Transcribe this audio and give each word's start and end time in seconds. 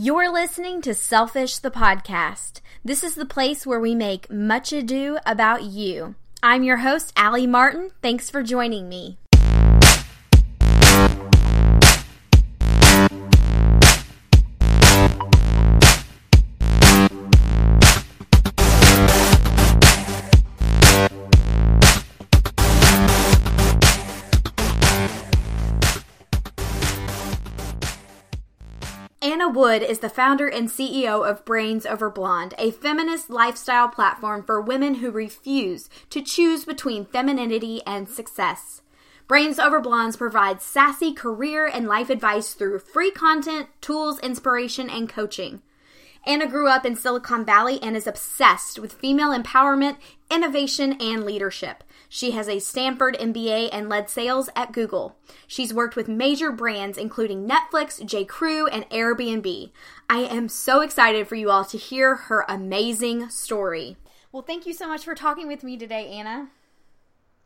You're 0.00 0.32
listening 0.32 0.80
to 0.82 0.94
Selfish 0.94 1.58
the 1.58 1.72
Podcast. 1.72 2.60
This 2.84 3.02
is 3.02 3.16
the 3.16 3.26
place 3.26 3.66
where 3.66 3.80
we 3.80 3.96
make 3.96 4.30
much 4.30 4.72
ado 4.72 5.18
about 5.26 5.64
you. 5.64 6.14
I'm 6.40 6.62
your 6.62 6.76
host, 6.76 7.12
Allie 7.16 7.48
Martin. 7.48 7.90
Thanks 8.00 8.30
for 8.30 8.44
joining 8.44 8.88
me. 8.88 9.18
Wood 29.58 29.82
is 29.82 29.98
the 29.98 30.08
founder 30.08 30.46
and 30.46 30.68
CEO 30.68 31.28
of 31.28 31.44
Brains 31.44 31.84
Over 31.84 32.10
Blonde, 32.10 32.54
a 32.58 32.70
feminist 32.70 33.28
lifestyle 33.28 33.88
platform 33.88 34.44
for 34.44 34.60
women 34.60 34.94
who 34.94 35.10
refuse 35.10 35.90
to 36.10 36.22
choose 36.22 36.64
between 36.64 37.06
femininity 37.06 37.82
and 37.84 38.08
success. 38.08 38.82
Brains 39.26 39.58
Over 39.58 39.80
Blondes 39.80 40.16
provides 40.16 40.62
sassy 40.62 41.12
career 41.12 41.66
and 41.66 41.88
life 41.88 42.08
advice 42.08 42.54
through 42.54 42.78
free 42.78 43.10
content, 43.10 43.66
tools, 43.80 44.20
inspiration, 44.20 44.88
and 44.88 45.08
coaching. 45.08 45.60
Anna 46.24 46.46
grew 46.46 46.68
up 46.68 46.86
in 46.86 46.94
Silicon 46.94 47.44
Valley 47.44 47.80
and 47.82 47.96
is 47.96 48.06
obsessed 48.06 48.78
with 48.78 48.92
female 48.92 49.36
empowerment, 49.36 49.96
innovation, 50.30 50.96
and 51.00 51.24
leadership. 51.24 51.82
She 52.08 52.30
has 52.30 52.48
a 52.48 52.58
Stanford 52.58 53.16
MBA 53.18 53.68
and 53.72 53.88
led 53.88 54.08
sales 54.08 54.48
at 54.56 54.72
Google. 54.72 55.16
She's 55.46 55.74
worked 55.74 55.96
with 55.96 56.08
major 56.08 56.50
brands 56.50 56.96
including 56.96 57.48
Netflix, 57.48 58.04
J. 58.04 58.24
Crew, 58.24 58.66
and 58.66 58.88
Airbnb. 58.90 59.70
I 60.08 60.18
am 60.18 60.48
so 60.48 60.80
excited 60.80 61.28
for 61.28 61.34
you 61.34 61.50
all 61.50 61.64
to 61.66 61.76
hear 61.76 62.16
her 62.16 62.44
amazing 62.48 63.28
story. 63.28 63.96
Well, 64.32 64.42
thank 64.42 64.66
you 64.66 64.72
so 64.72 64.88
much 64.88 65.04
for 65.04 65.14
talking 65.14 65.48
with 65.48 65.62
me 65.62 65.76
today, 65.76 66.08
Anna. 66.08 66.48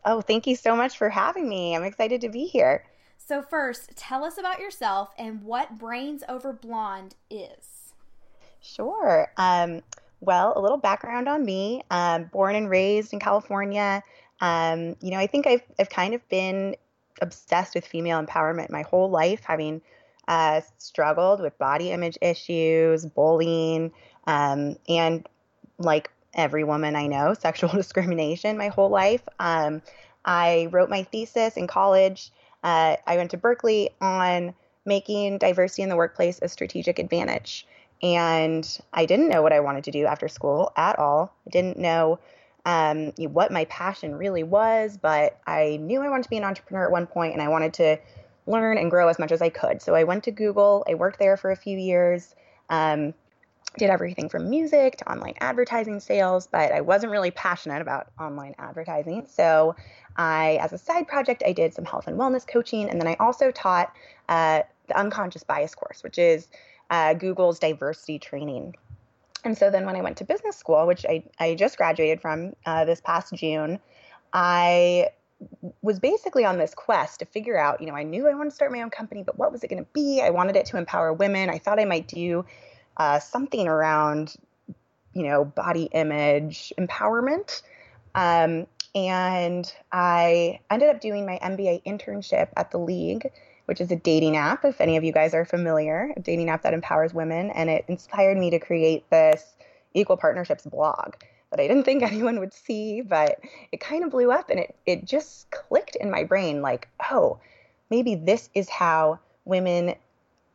Oh, 0.04 0.20
thank 0.20 0.46
you 0.46 0.56
so 0.56 0.74
much 0.74 0.97
for 0.97 1.08
having 1.10 1.48
me. 1.48 1.76
I'm 1.76 1.84
excited 1.84 2.20
to 2.22 2.28
be 2.28 2.47
here. 2.47 2.84
So, 3.16 3.41
first, 3.41 3.94
tell 3.97 4.24
us 4.24 4.36
about 4.36 4.58
yourself 4.58 5.10
and 5.16 5.42
what 5.42 5.78
Brains 5.78 6.24
Over 6.28 6.52
Blonde 6.52 7.14
is. 7.30 7.94
Sure. 8.60 9.32
Um, 9.36 9.82
well, 10.20 10.52
a 10.56 10.60
little 10.60 10.78
background 10.78 11.28
on 11.28 11.44
me. 11.44 11.82
Um, 11.91 12.24
born 12.32 12.56
and 12.56 12.69
raised 12.69 13.12
in 13.12 13.20
California, 13.20 14.02
um, 14.42 14.96
you 15.00 15.12
know, 15.12 15.18
I 15.18 15.28
think 15.28 15.46
I've, 15.46 15.62
I've 15.78 15.88
kind 15.88 16.14
of 16.14 16.28
been 16.28 16.76
obsessed 17.22 17.76
with 17.76 17.86
female 17.86 18.22
empowerment 18.22 18.70
my 18.70 18.82
whole 18.82 19.08
life, 19.08 19.44
having 19.44 19.80
uh, 20.26 20.60
struggled 20.78 21.40
with 21.40 21.56
body 21.58 21.92
image 21.92 22.18
issues, 22.20 23.06
bullying, 23.06 23.92
um, 24.26 24.76
and 24.88 25.28
like 25.78 26.10
every 26.34 26.64
woman 26.64 26.96
I 26.96 27.06
know, 27.06 27.34
sexual 27.40 27.70
discrimination 27.70 28.58
my 28.58 28.68
whole 28.68 28.90
life. 28.90 29.22
Um, 29.38 29.80
I 30.24 30.68
wrote 30.72 30.90
my 30.90 31.04
thesis 31.04 31.56
in 31.56 31.68
college. 31.68 32.32
Uh, 32.64 32.96
I 33.06 33.16
went 33.16 33.30
to 33.30 33.36
Berkeley 33.36 33.90
on 34.00 34.54
making 34.84 35.38
diversity 35.38 35.82
in 35.82 35.88
the 35.88 35.96
workplace 35.96 36.40
a 36.42 36.48
strategic 36.48 36.98
advantage. 36.98 37.64
And 38.02 38.66
I 38.92 39.06
didn't 39.06 39.28
know 39.28 39.42
what 39.42 39.52
I 39.52 39.60
wanted 39.60 39.84
to 39.84 39.92
do 39.92 40.06
after 40.06 40.26
school 40.26 40.72
at 40.76 40.98
all. 40.98 41.32
I 41.46 41.50
didn't 41.50 41.78
know 41.78 42.18
um, 42.64 43.12
what 43.18 43.50
my 43.50 43.64
passion 43.66 44.14
really 44.14 44.42
was, 44.42 44.96
but 44.96 45.38
I 45.46 45.78
knew 45.80 46.00
I 46.00 46.08
wanted 46.08 46.24
to 46.24 46.30
be 46.30 46.36
an 46.36 46.44
entrepreneur 46.44 46.84
at 46.84 46.92
one 46.92 47.06
point 47.06 47.32
and 47.32 47.42
I 47.42 47.48
wanted 47.48 47.74
to 47.74 47.98
learn 48.46 48.78
and 48.78 48.91
grow 48.91 49.08
as 49.08 49.19
much 49.19 49.32
as 49.32 49.42
I 49.42 49.48
could. 49.48 49.82
So 49.82 49.94
I 49.94 50.04
went 50.04 50.24
to 50.24 50.30
Google, 50.30 50.84
I 50.88 50.94
worked 50.94 51.19
there 51.19 51.36
for 51.36 51.50
a 51.50 51.56
few 51.56 51.77
years, 51.77 52.34
um, 52.70 53.14
did 53.78 53.91
everything 53.91 54.28
from 54.28 54.50
music 54.50 54.96
to 54.96 55.10
online 55.10 55.34
advertising 55.41 55.98
sales, 55.98 56.46
but 56.46 56.72
I 56.72 56.82
wasn't 56.82 57.12
really 57.12 57.30
passionate 57.30 57.80
about 57.80 58.08
online 58.20 58.54
advertising. 58.58 59.26
So 59.26 59.74
I, 60.16 60.58
as 60.60 60.72
a 60.72 60.78
side 60.78 61.08
project, 61.08 61.42
I 61.47 61.53
did 61.53 61.72
some 61.72 61.84
health 61.84 62.06
and 62.06 62.19
wellness 62.19 62.47
coaching, 62.47 62.91
and 62.91 63.00
then 63.00 63.08
I 63.08 63.16
also 63.19 63.50
taught 63.50 63.92
uh, 64.28 64.62
the 64.88 64.98
unconscious 64.98 65.42
bias 65.42 65.75
course, 65.75 66.03
which 66.03 66.19
is 66.19 66.48
uh, 66.91 67.14
Google's 67.14 67.58
diversity 67.58 68.19
training 68.19 68.75
and 69.44 69.56
so 69.56 69.70
then 69.70 69.86
when 69.86 69.97
I 69.97 70.03
went 70.03 70.16
to 70.19 70.25
business 70.25 70.56
school, 70.56 70.86
which 70.86 71.04
I, 71.08 71.25
I 71.38 71.54
just 71.54 71.76
graduated 71.76 72.20
from 72.20 72.54
uh, 72.66 72.84
this 72.84 73.00
past 73.00 73.34
June, 73.34 73.78
I 74.32 75.08
was 75.82 75.98
basically 75.98 76.44
on 76.44 76.58
this 76.58 76.75
quest 76.75 77.19
to 77.20 77.26
figure 77.26 77.58
out, 77.58 77.81
you 77.81 77.86
know, 77.86 77.94
I 77.94 78.04
knew 78.04 78.28
I 78.28 78.34
wanted 78.34 78.50
to 78.50 78.56
start 78.56 78.70
my 78.70 78.82
own 78.82 78.91
company, 78.91 79.22
but 79.25 79.38
what 79.38 79.50
was 79.50 79.64
it 79.64 79.69
going 79.69 79.82
to 79.82 79.91
be? 79.92 80.22
I 80.22 80.31
wanted 80.31 80.56
it 80.56 80.66
to 80.66 80.76
empower 80.76 81.12
women. 81.12 81.50
I 81.50 81.58
thought 81.58 81.81
I 81.81 81.84
might 81.84 82.06
do 82.06 82.44
uh, 82.97 83.19
something 83.19 83.66
around, 83.66 84.36
you 85.14 85.25
know, 85.25 85.44
body 85.44 85.88
image 85.92 86.72
empowerment. 86.78 87.62
Um, 88.14 88.66
and 88.94 89.72
I 89.91 90.60
ended 90.70 90.91
up 90.91 91.00
doing 91.00 91.26
my 91.26 91.38
MBA 91.42 91.82
internship 91.84 92.48
at 92.56 92.70
the 92.70 92.78
League 92.78 93.31
which 93.67 93.81
is 93.81 93.91
a 93.91 93.97
dating 93.97 94.37
app, 94.37 94.65
if 94.65 94.81
any 94.81 94.97
of 94.97 95.05
you 95.05 95.12
guys 95.12 95.34
are 95.34 95.45
familiar, 95.45 96.12
a 96.17 96.21
dating 96.21 96.49
app 96.49 96.62
that 96.62 96.75
empowers 96.75 97.15
women. 97.15 97.50
And 97.50 97.71
it 97.71 97.84
inspired 97.89 98.37
me 98.37 98.50
to 98.50 98.59
create 98.59 99.09
this 99.11 99.55
equal 99.95 100.17
partnerships 100.17 100.65
blog 100.65 101.15
that 101.50 101.61
I 101.61 101.69
didn't 101.69 101.84
think 101.84 102.03
anyone 102.03 102.41
would 102.41 102.53
see, 102.53 103.03
but 103.03 103.39
it 103.71 103.81
kind 103.81 104.05
of 104.05 104.11
blew 104.11 104.33
up 104.33 104.50
and 104.50 104.61
it, 104.61 104.75
it 104.87 105.05
just 105.05 105.50
clicked 105.50 105.97
in 105.97 106.11
my 106.11 106.25
brain 106.25 106.62
like, 106.62 106.89
oh, 107.11 107.39
maybe 107.91 108.15
this 108.15 108.50
is 108.55 108.69
how 108.69 109.19
women 109.45 109.94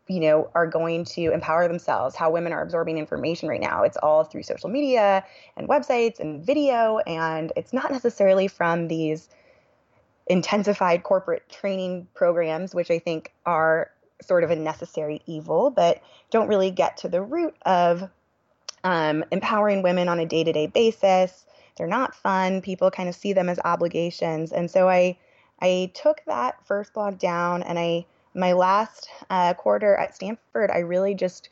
you 0.07 0.21
know 0.21 0.49
are 0.55 0.65
going 0.65 1.03
to 1.03 1.33
empower 1.33 1.67
themselves 1.67 2.15
how 2.15 2.31
women 2.31 2.53
are 2.53 2.61
absorbing 2.61 2.97
information 2.97 3.49
right 3.49 3.59
now 3.59 3.83
it's 3.83 3.97
all 3.97 4.23
through 4.23 4.41
social 4.41 4.69
media 4.69 5.23
and 5.57 5.67
websites 5.67 6.19
and 6.21 6.45
video 6.45 6.99
and 6.99 7.51
it's 7.57 7.73
not 7.73 7.91
necessarily 7.91 8.47
from 8.47 8.87
these 8.87 9.27
intensified 10.29 11.03
corporate 11.03 11.47
training 11.49 12.07
programs, 12.13 12.75
which 12.75 12.91
I 12.91 12.99
think 12.99 13.33
are 13.45 13.91
sort 14.21 14.43
of 14.43 14.51
a 14.51 14.55
necessary 14.55 15.21
evil, 15.25 15.69
but 15.69 16.01
don't 16.31 16.47
really 16.47 16.71
get 16.71 16.97
to 16.97 17.07
the 17.07 17.21
root 17.21 17.55
of 17.65 18.09
um, 18.83 19.23
empowering 19.31 19.83
women 19.83 20.09
on 20.09 20.19
a 20.19 20.25
day 20.25 20.43
to 20.43 20.51
day 20.51 20.67
basis. 20.67 21.45
They're 21.77 21.87
not 21.87 22.15
fun. 22.15 22.61
People 22.61 22.89
kind 22.89 23.07
of 23.07 23.15
see 23.15 23.33
them 23.33 23.49
as 23.49 23.59
obligations. 23.63 24.51
And 24.51 24.69
so 24.69 24.89
I, 24.89 25.17
I 25.61 25.91
took 25.93 26.21
that 26.25 26.65
first 26.65 26.93
blog 26.93 27.19
down 27.19 27.63
and 27.63 27.77
I, 27.77 28.05
my 28.33 28.53
last 28.53 29.09
uh, 29.29 29.53
quarter 29.53 29.95
at 29.95 30.15
Stanford, 30.15 30.71
I 30.71 30.79
really 30.79 31.13
just 31.13 31.49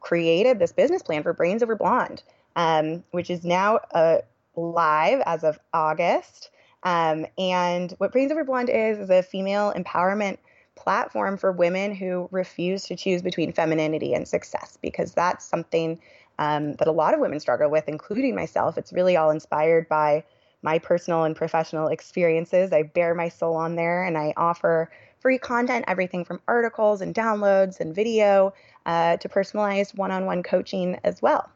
created 0.00 0.58
this 0.58 0.72
business 0.72 1.02
plan 1.02 1.22
for 1.22 1.32
Brains 1.32 1.62
Over 1.62 1.76
Blonde, 1.76 2.22
um, 2.56 3.04
which 3.12 3.30
is 3.30 3.44
now 3.44 3.78
uh, 3.92 4.18
live 4.56 5.22
as 5.26 5.44
of 5.44 5.58
August. 5.72 6.50
Um, 6.82 7.26
and 7.38 7.92
what 7.98 8.12
Brains 8.12 8.32
Over 8.32 8.44
Blonde 8.44 8.70
is 8.70 8.98
is 8.98 9.10
a 9.10 9.22
female 9.22 9.72
empowerment 9.76 10.38
platform 10.74 11.36
for 11.36 11.52
women 11.52 11.94
who 11.94 12.28
refuse 12.30 12.84
to 12.84 12.96
choose 12.96 13.22
between 13.22 13.52
femininity 13.52 14.14
and 14.14 14.26
success 14.26 14.78
because 14.80 15.12
that's 15.12 15.44
something 15.44 15.98
um, 16.38 16.74
that 16.74 16.88
a 16.88 16.92
lot 16.92 17.14
of 17.14 17.20
women 17.20 17.38
struggle 17.40 17.70
with, 17.70 17.88
including 17.88 18.34
myself. 18.34 18.78
It's 18.78 18.92
really 18.92 19.16
all 19.16 19.30
inspired 19.30 19.88
by 19.88 20.24
my 20.62 20.78
personal 20.78 21.24
and 21.24 21.36
professional 21.36 21.88
experiences. 21.88 22.72
I 22.72 22.82
bare 22.82 23.14
my 23.14 23.28
soul 23.28 23.56
on 23.56 23.76
there 23.76 24.04
and 24.04 24.16
I 24.16 24.32
offer 24.36 24.90
free 25.18 25.38
content, 25.38 25.84
everything 25.88 26.24
from 26.24 26.40
articles 26.48 27.00
and 27.00 27.14
downloads 27.14 27.80
and 27.80 27.94
video 27.94 28.54
uh, 28.86 29.16
to 29.18 29.28
personalized 29.28 29.96
one 29.96 30.10
on 30.10 30.24
one 30.26 30.42
coaching 30.42 30.98
as 31.04 31.22
well. 31.22 31.48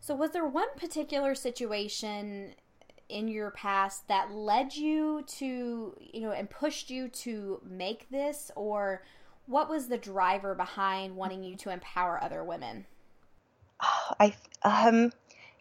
So, 0.00 0.14
was 0.14 0.32
there 0.32 0.46
one 0.46 0.68
particular 0.76 1.34
situation 1.34 2.54
in 3.14 3.28
your 3.28 3.52
past 3.52 4.08
that 4.08 4.32
led 4.32 4.74
you 4.74 5.24
to, 5.26 5.96
you 6.00 6.20
know, 6.20 6.32
and 6.32 6.50
pushed 6.50 6.90
you 6.90 7.08
to 7.08 7.60
make 7.64 8.10
this? 8.10 8.50
Or 8.56 9.02
what 9.46 9.70
was 9.70 9.86
the 9.86 9.96
driver 9.96 10.54
behind 10.54 11.14
wanting 11.14 11.44
you 11.44 11.56
to 11.56 11.70
empower 11.70 12.22
other 12.22 12.42
women? 12.42 12.86
I, 14.20 14.34
um, 14.62 15.12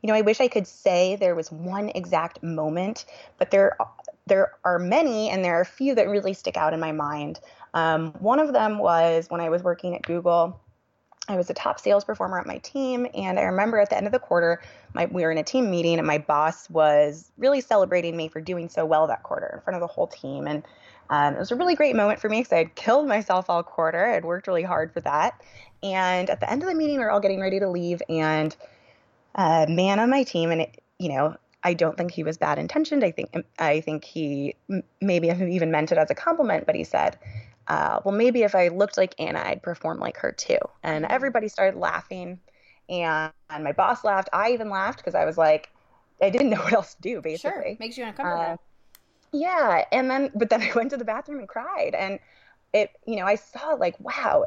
you 0.01 0.07
know, 0.07 0.15
I 0.15 0.21
wish 0.21 0.41
I 0.41 0.47
could 0.47 0.67
say 0.67 1.15
there 1.15 1.35
was 1.35 1.51
one 1.51 1.89
exact 1.89 2.41
moment, 2.41 3.05
but 3.37 3.51
there, 3.51 3.77
there 4.25 4.53
are 4.65 4.79
many, 4.79 5.29
and 5.29 5.45
there 5.45 5.57
are 5.57 5.61
a 5.61 5.65
few 5.65 5.93
that 5.95 6.09
really 6.09 6.33
stick 6.33 6.57
out 6.57 6.73
in 6.73 6.79
my 6.79 6.91
mind. 6.91 7.39
Um, 7.75 8.13
one 8.13 8.39
of 8.39 8.51
them 8.51 8.79
was 8.79 9.27
when 9.29 9.41
I 9.41 9.49
was 9.49 9.61
working 9.61 9.95
at 9.95 10.01
Google. 10.01 10.59
I 11.27 11.37
was 11.37 11.49
a 11.49 11.53
top 11.53 11.79
sales 11.79 12.03
performer 12.03 12.37
at 12.37 12.45
my 12.45 12.57
team, 12.57 13.07
and 13.13 13.39
I 13.39 13.43
remember 13.43 13.79
at 13.79 13.89
the 13.89 13.97
end 13.97 14.07
of 14.07 14.11
the 14.11 14.19
quarter, 14.19 14.61
my, 14.93 15.05
we 15.05 15.23
were 15.23 15.31
in 15.31 15.37
a 15.37 15.43
team 15.43 15.71
meeting, 15.71 15.97
and 15.97 16.05
my 16.05 16.17
boss 16.17 16.69
was 16.69 17.31
really 17.37 17.61
celebrating 17.61 18.17
me 18.17 18.27
for 18.27 18.41
doing 18.41 18.67
so 18.67 18.85
well 18.85 19.07
that 19.07 19.23
quarter 19.23 19.51
in 19.55 19.61
front 19.61 19.75
of 19.75 19.81
the 19.81 19.87
whole 19.87 20.07
team. 20.07 20.47
And 20.47 20.63
um, 21.09 21.35
it 21.35 21.39
was 21.39 21.51
a 21.51 21.55
really 21.55 21.75
great 21.75 21.95
moment 21.95 22.19
for 22.19 22.27
me 22.27 22.39
because 22.39 22.51
I 22.51 22.57
had 22.57 22.75
killed 22.75 23.07
myself 23.07 23.49
all 23.49 23.63
quarter. 23.63 24.05
I 24.05 24.13
had 24.13 24.25
worked 24.25 24.47
really 24.47 24.63
hard 24.63 24.91
for 24.91 24.99
that. 25.01 25.41
And 25.81 26.29
at 26.29 26.39
the 26.41 26.49
end 26.49 26.61
of 26.61 26.67
the 26.67 26.75
meeting, 26.75 26.97
we 26.97 27.03
are 27.03 27.11
all 27.11 27.19
getting 27.21 27.39
ready 27.39 27.59
to 27.59 27.69
leave, 27.69 28.01
and 28.09 28.55
a 29.35 29.65
man 29.67 29.99
on 29.99 30.09
my 30.09 30.23
team, 30.23 30.51
and 30.51 30.61
it, 30.61 30.81
you 30.99 31.09
know, 31.09 31.37
I 31.63 31.73
don't 31.73 31.97
think 31.97 32.11
he 32.11 32.23
was 32.23 32.37
bad 32.37 32.59
intentioned. 32.59 33.03
I 33.03 33.11
think 33.11 33.33
I 33.57 33.79
think 33.79 34.03
he 34.03 34.55
maybe 34.99 35.29
even 35.29 35.71
meant 35.71 35.91
it 35.93 35.97
as 35.97 36.11
a 36.11 36.15
compliment, 36.15 36.65
but 36.65 36.75
he 36.75 36.83
said, 36.83 37.17
uh, 37.67 38.01
well, 38.03 38.15
maybe 38.15 38.43
if 38.43 38.55
I 38.55 38.69
looked 38.69 38.97
like 38.97 39.15
Anna, 39.19 39.41
I'd 39.45 39.63
perform 39.63 39.99
like 39.99 40.17
her 40.17 40.31
too. 40.31 40.57
And 40.83 41.05
Mm-hmm. 41.05 41.09
everybody 41.09 41.47
started 41.49 41.79
laughing. 41.79 42.39
And, 42.89 43.33
and 43.49 43.63
my 43.63 43.71
boss 43.71 44.03
laughed. 44.03 44.29
I 44.33 44.51
even 44.51 44.69
laughed 44.69 44.99
because 44.99 45.15
I 45.15 45.25
was 45.25 45.37
like, 45.37 45.69
I 46.21 46.29
didn't 46.29 46.49
know 46.51 46.61
what 46.61 46.73
else 46.73 46.95
to 46.95 47.01
do, 47.01 47.21
basically. 47.21 47.41
Sure, 47.75 47.77
makes 47.79 47.97
you 47.97 48.05
uncomfortable. 48.05 48.43
Uh, 48.43 48.57
yeah. 49.31 49.85
And 49.91 50.09
then, 50.09 50.31
but 50.35 50.49
then 50.49 50.61
I 50.63 50.71
went 50.75 50.91
to 50.91 50.97
the 50.97 51.05
bathroom 51.05 51.39
and 51.39 51.47
cried. 51.47 51.95
And 51.95 52.19
it, 52.73 52.91
you 53.05 53.17
know, 53.17 53.25
I 53.25 53.35
saw 53.35 53.71
like, 53.73 53.99
wow, 53.99 54.45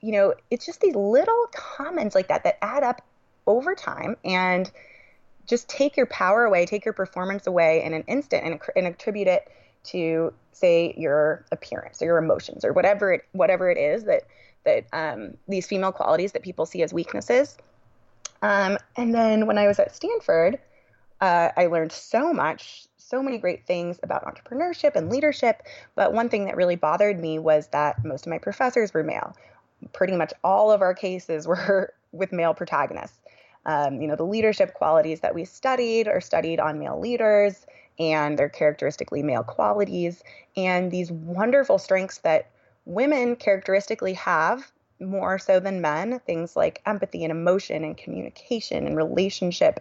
you 0.00 0.12
know, 0.12 0.34
it's 0.50 0.66
just 0.66 0.80
these 0.80 0.96
little 0.96 1.46
comments 1.52 2.14
like 2.14 2.28
that 2.28 2.44
that 2.44 2.58
add 2.62 2.82
up 2.82 3.02
over 3.46 3.74
time 3.74 4.16
and 4.24 4.70
just 5.46 5.68
take 5.68 5.96
your 5.96 6.06
power 6.06 6.44
away, 6.44 6.66
take 6.66 6.84
your 6.84 6.94
performance 6.94 7.46
away 7.46 7.82
in 7.82 7.94
an 7.94 8.04
instant 8.08 8.44
and, 8.44 8.60
and 8.76 8.86
attribute 8.86 9.28
it 9.28 9.48
to 9.84 10.32
say 10.52 10.94
your 10.96 11.44
appearance 11.52 12.02
or 12.02 12.06
your 12.06 12.18
emotions 12.18 12.64
or 12.64 12.72
whatever 12.72 13.12
it 13.14 13.24
whatever 13.32 13.70
it 13.70 13.78
is 13.78 14.04
that 14.04 14.24
that 14.64 14.84
um, 14.92 15.36
these 15.48 15.66
female 15.66 15.92
qualities 15.92 16.32
that 16.32 16.42
people 16.42 16.66
see 16.66 16.82
as 16.82 16.92
weaknesses. 16.92 17.56
Um, 18.42 18.78
and 18.96 19.14
then 19.14 19.46
when 19.46 19.58
I 19.58 19.66
was 19.66 19.78
at 19.78 19.94
Stanford, 19.94 20.58
uh, 21.20 21.50
I 21.56 21.66
learned 21.66 21.92
so 21.92 22.32
much, 22.32 22.86
so 22.96 23.22
many 23.22 23.38
great 23.38 23.66
things 23.66 23.98
about 24.02 24.24
entrepreneurship 24.24 24.96
and 24.96 25.10
leadership. 25.10 25.62
But 25.94 26.12
one 26.12 26.28
thing 26.28 26.44
that 26.46 26.56
really 26.56 26.76
bothered 26.76 27.18
me 27.18 27.38
was 27.38 27.68
that 27.68 28.04
most 28.04 28.26
of 28.26 28.30
my 28.30 28.38
professors 28.38 28.94
were 28.94 29.02
male. 29.02 29.36
Pretty 29.92 30.14
much 30.14 30.32
all 30.44 30.70
of 30.70 30.82
our 30.82 30.94
cases 30.94 31.46
were 31.46 31.92
with 32.12 32.32
male 32.32 32.54
protagonists. 32.54 33.18
Um, 33.66 34.00
you 34.00 34.08
know, 34.08 34.16
the 34.16 34.24
leadership 34.24 34.72
qualities 34.72 35.20
that 35.20 35.34
we 35.34 35.44
studied 35.44 36.08
are 36.08 36.20
studied 36.20 36.60
on 36.60 36.78
male 36.78 36.98
leaders 36.98 37.66
and 38.00 38.38
their 38.38 38.48
characteristically 38.48 39.22
male 39.22 39.44
qualities 39.44 40.24
and 40.56 40.90
these 40.90 41.12
wonderful 41.12 41.78
strengths 41.78 42.18
that 42.18 42.50
women 42.86 43.36
characteristically 43.36 44.14
have 44.14 44.72
more 44.98 45.38
so 45.38 45.60
than 45.60 45.80
men 45.80 46.18
things 46.26 46.56
like 46.56 46.82
empathy 46.86 47.22
and 47.22 47.30
emotion 47.30 47.84
and 47.84 47.96
communication 47.96 48.86
and 48.86 48.96
relationship 48.96 49.80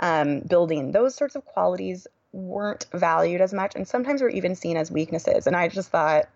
um, 0.00 0.40
building 0.40 0.92
those 0.92 1.14
sorts 1.14 1.36
of 1.36 1.44
qualities 1.44 2.06
weren't 2.32 2.86
valued 2.92 3.40
as 3.40 3.52
much 3.52 3.74
and 3.74 3.86
sometimes 3.88 4.20
were 4.20 4.28
even 4.30 4.54
seen 4.54 4.76
as 4.76 4.90
weaknesses 4.90 5.46
and 5.46 5.56
i 5.56 5.68
just 5.68 5.90
thought 5.90 6.28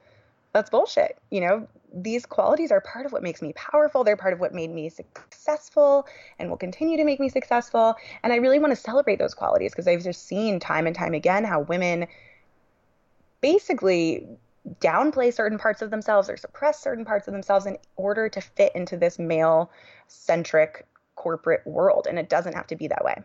that's 0.55 0.71
bullshit 0.71 1.19
you 1.31 1.41
know? 1.41 1.69
These 1.97 2.27
qualities 2.27 2.73
are 2.73 2.81
part 2.81 3.07
of 3.07 3.13
what 3.13 3.23
makes 3.23 3.41
me 3.43 3.53
powerful 3.53 4.03
they're 4.03 4.17
part 4.17 4.33
of 4.33 4.41
what 4.41 4.55
made 4.55 4.71
me 4.71 4.89
successful 4.89 6.07
and 6.39 6.49
will 6.49 6.57
continue 6.57 6.97
to 6.97 7.05
make 7.05 7.21
me 7.21 7.29
successful. 7.29 7.95
And 8.23 8.33
i 8.33 8.37
really 8.37 8.59
want 8.59 8.73
to 8.73 8.77
celebrate 8.77 9.19
those 9.19 9.35
qualities 9.35 9.73
because 9.73 9.87
i've 9.87 10.03
just 10.03 10.27
seen 10.27 10.59
time 10.59 10.87
and 10.87 10.97
time 10.97 11.13
again 11.13 11.45
how 11.45 11.61
women 11.61 12.07
basically 13.43 14.27
downplay 14.81 15.33
certain 15.33 15.59
parts 15.59 15.83
of 15.83 15.91
themselves 15.91 16.31
or 16.31 16.37
suppress 16.37 16.81
certain 16.81 17.05
parts 17.05 17.29
of 17.29 17.33
themselves 17.33 17.67
in 17.67 17.77
order 17.97 18.29
to 18.29 18.41
fit 18.41 18.73
into 18.75 18.97
this 18.97 19.19
male 19.19 19.71
centric 20.09 20.87
corporate 21.17 21.67
world 21.67 22.07
and 22.09 22.19
it 22.19 22.29
doesn't 22.29 22.55
have 22.55 22.67
to 22.67 22.77
be 22.77 22.89
that 22.89 23.05
way. 23.05 23.23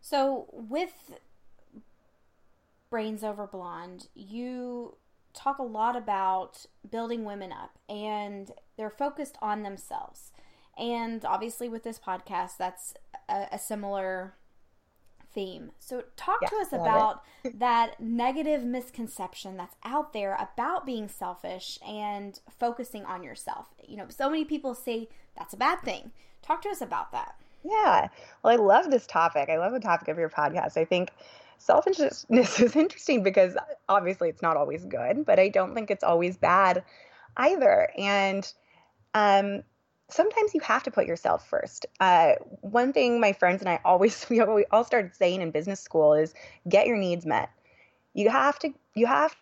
So 0.00 0.46
with 0.52 0.94
Brains 2.90 3.24
Over 3.24 3.46
Blonde, 3.46 4.08
you 4.14 4.96
talk 5.36 5.58
a 5.58 5.62
lot 5.62 5.94
about 5.96 6.66
building 6.90 7.24
women 7.24 7.52
up 7.52 7.78
and 7.88 8.50
they're 8.76 8.90
focused 8.90 9.36
on 9.40 9.62
themselves. 9.62 10.32
And 10.76 11.24
obviously 11.24 11.68
with 11.68 11.84
this 11.84 11.98
podcast 11.98 12.56
that's 12.58 12.94
a, 13.28 13.46
a 13.52 13.58
similar 13.58 14.34
theme. 15.32 15.70
So 15.78 16.04
talk 16.16 16.40
Yeah, 16.42 16.48
to 16.48 16.56
us 16.56 16.72
about 16.72 17.22
that 17.54 18.00
negative 18.00 18.64
misconception 18.64 19.56
that's 19.56 19.76
out 19.84 20.12
there 20.12 20.34
about 20.34 20.86
being 20.86 21.08
selfish 21.08 21.78
and 21.86 22.40
focusing 22.58 23.04
on 23.04 23.22
yourself. 23.22 23.66
You 23.86 23.98
know, 23.98 24.06
so 24.08 24.30
many 24.30 24.44
people 24.44 24.74
say 24.74 25.08
that's 25.36 25.54
a 25.54 25.58
bad 25.58 25.82
thing. 25.82 26.10
Talk 26.42 26.62
to 26.62 26.70
us 26.70 26.80
about 26.80 27.12
that. 27.12 27.36
Yeah. 27.64 28.08
Well, 28.42 28.52
I 28.52 28.56
love 28.56 28.90
this 28.90 29.06
topic. 29.06 29.48
I 29.48 29.58
love 29.58 29.72
the 29.72 29.80
topic 29.80 30.08
of 30.08 30.18
your 30.18 30.30
podcast. 30.30 30.76
I 30.76 30.84
think 30.84 31.10
selfishness 31.58 32.26
is 32.30 32.76
interesting 32.76 33.22
because 33.22 33.56
obviously 33.88 34.28
it's 34.28 34.42
not 34.42 34.56
always 34.56 34.84
good, 34.84 35.24
but 35.24 35.38
I 35.38 35.48
don't 35.48 35.74
think 35.74 35.90
it's 35.90 36.04
always 36.04 36.36
bad 36.36 36.84
either. 37.36 37.90
And 37.96 38.50
um, 39.14 39.62
sometimes 40.08 40.54
you 40.54 40.60
have 40.60 40.82
to 40.84 40.90
put 40.90 41.06
yourself 41.06 41.48
first. 41.48 41.86
Uh, 42.00 42.32
one 42.60 42.92
thing 42.92 43.20
my 43.20 43.32
friends 43.32 43.60
and 43.60 43.68
I 43.68 43.80
always 43.84 44.26
we 44.30 44.40
all 44.40 44.84
started 44.84 45.14
saying 45.14 45.40
in 45.40 45.50
business 45.50 45.80
school 45.80 46.14
is 46.14 46.34
get 46.68 46.86
your 46.86 46.96
needs 46.96 47.26
met. 47.26 47.50
You 48.14 48.30
have 48.30 48.58
to 48.60 48.70
you 48.94 49.06
have 49.06 49.34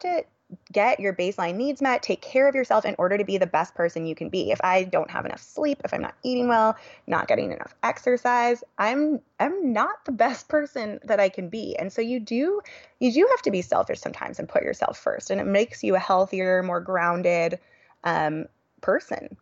to 0.00 0.24
get 0.72 1.00
your 1.00 1.14
baseline 1.14 1.56
needs 1.56 1.82
met, 1.82 2.02
take 2.02 2.20
care 2.20 2.48
of 2.48 2.54
yourself 2.54 2.84
in 2.84 2.94
order 2.98 3.18
to 3.18 3.24
be 3.24 3.38
the 3.38 3.46
best 3.46 3.74
person 3.74 4.06
you 4.06 4.14
can 4.14 4.28
be. 4.28 4.50
If 4.50 4.60
I 4.62 4.84
don't 4.84 5.10
have 5.10 5.24
enough 5.26 5.42
sleep, 5.42 5.80
if 5.84 5.92
I'm 5.92 6.02
not 6.02 6.14
eating 6.22 6.48
well, 6.48 6.76
not 7.06 7.26
getting 7.28 7.50
enough 7.50 7.74
exercise, 7.82 8.62
I'm 8.78 9.20
I'm 9.38 9.72
not 9.72 10.04
the 10.04 10.12
best 10.12 10.48
person 10.48 11.00
that 11.04 11.20
I 11.20 11.28
can 11.28 11.48
be. 11.48 11.76
And 11.76 11.92
so 11.92 12.00
you 12.00 12.20
do 12.20 12.60
you 13.00 13.12
do 13.12 13.26
have 13.30 13.42
to 13.42 13.50
be 13.50 13.62
selfish 13.62 14.00
sometimes 14.00 14.38
and 14.38 14.48
put 14.48 14.62
yourself 14.62 14.98
first, 14.98 15.30
and 15.30 15.40
it 15.40 15.46
makes 15.46 15.82
you 15.82 15.94
a 15.96 16.00
healthier, 16.00 16.62
more 16.62 16.80
grounded 16.80 17.58
um, 18.04 18.46
person. 18.80 19.36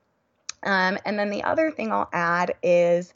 Um, 0.64 0.98
and 1.04 1.18
then 1.18 1.30
the 1.30 1.44
other 1.44 1.70
thing 1.70 1.92
I'll 1.92 2.10
add 2.12 2.54
is 2.62 3.14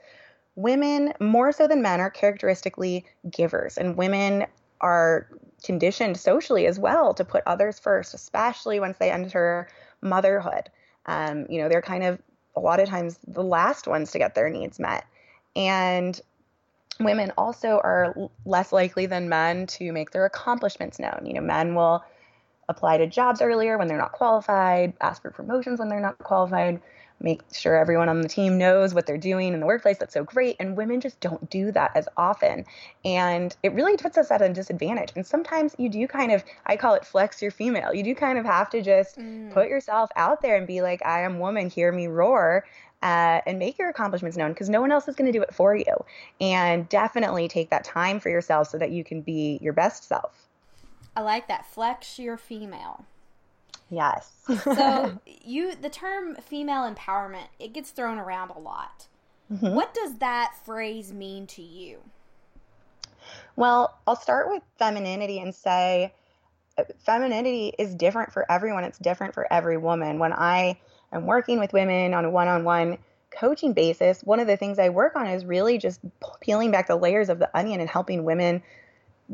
women, 0.55 1.13
more 1.19 1.51
so 1.51 1.67
than 1.67 1.83
men, 1.83 2.01
are 2.01 2.11
characteristically 2.11 3.05
givers, 3.29 3.79
and 3.79 3.97
women 3.97 4.47
are 4.81 5.27
conditioned 5.63 6.17
socially 6.19 6.67
as 6.67 6.79
well 6.79 7.15
to 7.15 7.25
put 7.25 7.43
others 7.47 7.79
first, 7.79 8.15
especially 8.15 8.81
once 8.81 8.99
they 8.99 9.11
enter 9.11 9.69
motherhood. 10.01 10.71
Um, 11.07 11.47
you 11.49 11.61
know, 11.61 11.69
they're 11.69 11.83
kind 11.83 12.05
of 12.05 12.21
a 12.57 12.61
lot 12.61 12.81
of 12.81 12.89
times 12.89 13.19
the 13.27 13.43
last 13.43 13.87
ones 13.87 14.11
to 14.13 14.19
get 14.19 14.35
their 14.35 14.51
needs 14.51 14.79
met. 14.79 15.05
And 15.57 16.21
women 17.01 17.33
also 17.37 17.81
are 17.83 18.15
less 18.45 18.73
likely 18.73 19.07
than 19.07 19.29
men 19.29 19.67
to 19.67 19.93
make 19.93 20.11
their 20.11 20.25
accomplishments 20.25 20.99
known. 20.99 21.23
You 21.25 21.35
know, 21.35 21.41
men 21.41 21.75
will 21.75 22.05
apply 22.69 22.99
to 22.99 23.07
jobs 23.07 23.43
earlier 23.43 23.79
when 23.79 23.89
they're 23.89 23.99
not 23.99 24.13
qualified, 24.13 24.95
ask 25.01 25.23
for 25.23 25.31
promotions 25.31 25.79
when 25.79 25.89
they're 25.89 26.01
not 26.01 26.19
qualified, 26.19 26.81
make 27.23 27.41
sure 27.53 27.77
everyone 27.77 28.09
on 28.09 28.21
the 28.21 28.29
team 28.29 28.59
knows 28.59 28.95
what 28.95 29.07
they're 29.07 29.17
doing 29.17 29.53
in 29.53 29.61
the 29.61 29.67
workplace. 29.67 29.99
That's 29.99 30.15
so 30.15 30.25
great. 30.25 30.57
And 30.59 30.77
women 30.77 31.01
just 31.01 31.21
don't 31.21 31.49
do 31.49 31.73
that 31.73 31.93
as 31.95 32.09
often. 32.17 32.65
And 33.05 33.57
it 33.63 33.73
really 33.73 33.97
puts 33.97 34.19
us 34.19 34.31
at 34.31 34.43
a 34.43 34.49
disadvantage. 34.49 35.13
And 35.15 35.27
sometimes 35.27 35.75
you 35.79 35.89
do 35.89 36.07
kind 36.07 36.33
of, 36.33 36.45
I 36.67 36.77
call 36.77 36.95
it 36.95 37.05
flex 37.05 37.41
your 37.41 37.51
female. 37.51 37.95
You 37.95 38.03
do 38.03 38.15
kind 38.15 38.39
of 38.39 38.45
have 38.45 38.71
to 38.71 38.83
just 38.83 39.19
Mm. 39.19 39.53
put 39.53 39.69
yourself 39.69 40.11
out 40.17 40.43
there 40.43 40.57
and 40.57 40.67
be 40.67 40.83
like, 40.83 41.05
I 41.05 41.23
am 41.23 41.39
woman, 41.39 41.69
hear 41.69 41.93
me 41.93 42.07
roar. 42.07 42.65
Uh, 43.03 43.41
and 43.47 43.59
make 43.59 43.79
your 43.79 43.89
accomplishments 43.89 44.37
known 44.37 44.53
because 44.53 44.69
no 44.69 44.81
one 44.81 44.93
else 44.93 45.09
is 45.09 45.17
going 45.17 45.27
to 45.27 45.37
do 45.37 45.43
it 45.43 45.53
for 45.53 45.75
you. 45.75 46.05
And 46.41 46.89
definitely 46.89 47.49
take 47.49 47.71
that 47.71 47.83
time 47.83 48.21
for 48.21 48.29
yourself 48.29 48.69
so 48.69 48.79
that 48.79 48.93
you 48.93 49.03
can 49.03 49.23
be 49.23 49.59
your 49.61 49.73
best 49.73 50.07
self. 50.07 50.47
I 51.17 51.23
like 51.23 51.49
that. 51.49 51.67
Flex 51.67 52.21
your 52.21 52.37
female. 52.37 53.05
Yes. 53.93 54.33
So 54.75 55.21
you 55.45 55.75
the 55.77 55.91
term 55.91 56.37
female 56.37 56.91
empowerment, 56.91 57.49
it 57.61 57.75
gets 57.75 57.91
thrown 57.91 58.19
around 58.19 58.51
a 58.51 58.59
lot. 58.59 59.07
Mhm. 59.53 59.75
What 59.75 59.93
does 59.93 60.17
that 60.19 60.55
phrase 60.65 61.13
mean 61.13 61.47
to 61.49 61.63
you? 61.63 62.01
Well, 63.55 63.99
I'll 64.07 64.17
start 64.17 64.49
with 64.49 64.63
femininity 64.79 65.39
and 65.41 65.55
say 65.55 66.15
uh, 66.79 66.85
femininity 67.05 67.75
is 67.79 67.95
different 67.95 68.33
for 68.33 68.51
everyone. 68.51 68.85
It's 68.85 68.99
different 68.99 69.35
for 69.35 69.53
every 69.53 69.77
woman. 69.77 70.19
When 70.19 70.33
I 70.33 70.81
am 71.13 71.27
working 71.27 71.59
with 71.61 71.75
women 71.75 72.15
on 72.15 72.25
a 72.25 72.31
one 72.31 72.49
on 72.49 72.65
one 72.65 72.97
coaching 73.31 73.75
basis, 73.75 74.23
one 74.23 74.41
of 74.41 74.47
the 74.47 74.57
things 74.57 74.79
I 74.79 74.89
work 74.89 75.17
on 75.17 75.27
is 75.27 75.45
really 75.45 75.77
just 75.77 76.01
peeling 76.41 76.71
back 76.71 76.87
the 76.87 76.97
layers 76.97 77.29
of 77.29 77.39
the 77.39 77.51
onion 77.57 77.81
and 77.81 77.91
helping 77.91 78.25
women 78.25 78.63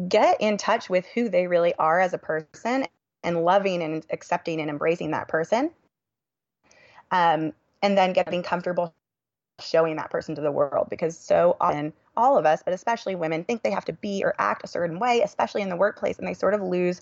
get 0.08 0.40
in 0.40 0.56
touch 0.56 0.90
with 0.90 1.06
who 1.14 1.28
they 1.28 1.46
really 1.46 1.74
are 1.76 2.00
as 2.00 2.12
a 2.12 2.18
person 2.18 2.86
and 3.22 3.44
loving 3.44 3.82
and 3.82 4.04
accepting 4.10 4.60
and 4.60 4.70
embracing 4.70 5.10
that 5.10 5.28
person. 5.28 5.70
Um, 7.10 7.52
and 7.82 7.96
then 7.96 8.12
getting 8.12 8.42
comfortable 8.42 8.94
showing 9.60 9.96
that 9.96 10.10
person 10.10 10.34
to 10.34 10.40
the 10.40 10.52
world 10.52 10.88
because 10.88 11.18
so 11.18 11.56
often 11.60 11.92
all 12.16 12.38
of 12.38 12.46
us 12.46 12.62
but 12.64 12.72
especially 12.72 13.14
women 13.14 13.42
think 13.44 13.62
they 13.62 13.70
have 13.70 13.84
to 13.84 13.92
be 13.92 14.22
or 14.24 14.34
act 14.38 14.64
a 14.64 14.68
certain 14.68 14.98
way 14.98 15.20
especially 15.22 15.62
in 15.62 15.68
the 15.68 15.76
workplace 15.76 16.18
and 16.18 16.28
they 16.28 16.34
sort 16.34 16.54
of 16.54 16.62
lose 16.62 17.00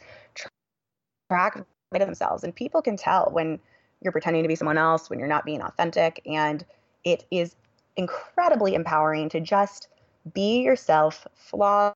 track 1.28 1.56
of 1.56 1.66
themselves 1.92 2.44
and 2.44 2.54
people 2.54 2.80
can 2.80 2.96
tell 2.96 3.28
when 3.32 3.58
you're 4.00 4.12
pretending 4.12 4.42
to 4.42 4.48
be 4.48 4.54
someone 4.54 4.78
else 4.78 5.10
when 5.10 5.18
you're 5.18 5.28
not 5.28 5.44
being 5.44 5.60
authentic 5.60 6.20
and 6.26 6.64
it 7.04 7.24
is 7.30 7.56
incredibly 7.96 8.74
empowering 8.74 9.28
to 9.28 9.40
just 9.40 9.88
be 10.34 10.62
yourself 10.62 11.26
flaws 11.34 11.94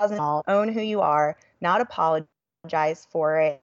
and 0.00 0.20
all 0.20 0.42
own 0.48 0.68
who 0.68 0.80
you 0.80 1.00
are 1.00 1.36
not 1.60 1.80
apologize 1.80 2.26
for 3.10 3.38
it 3.38 3.60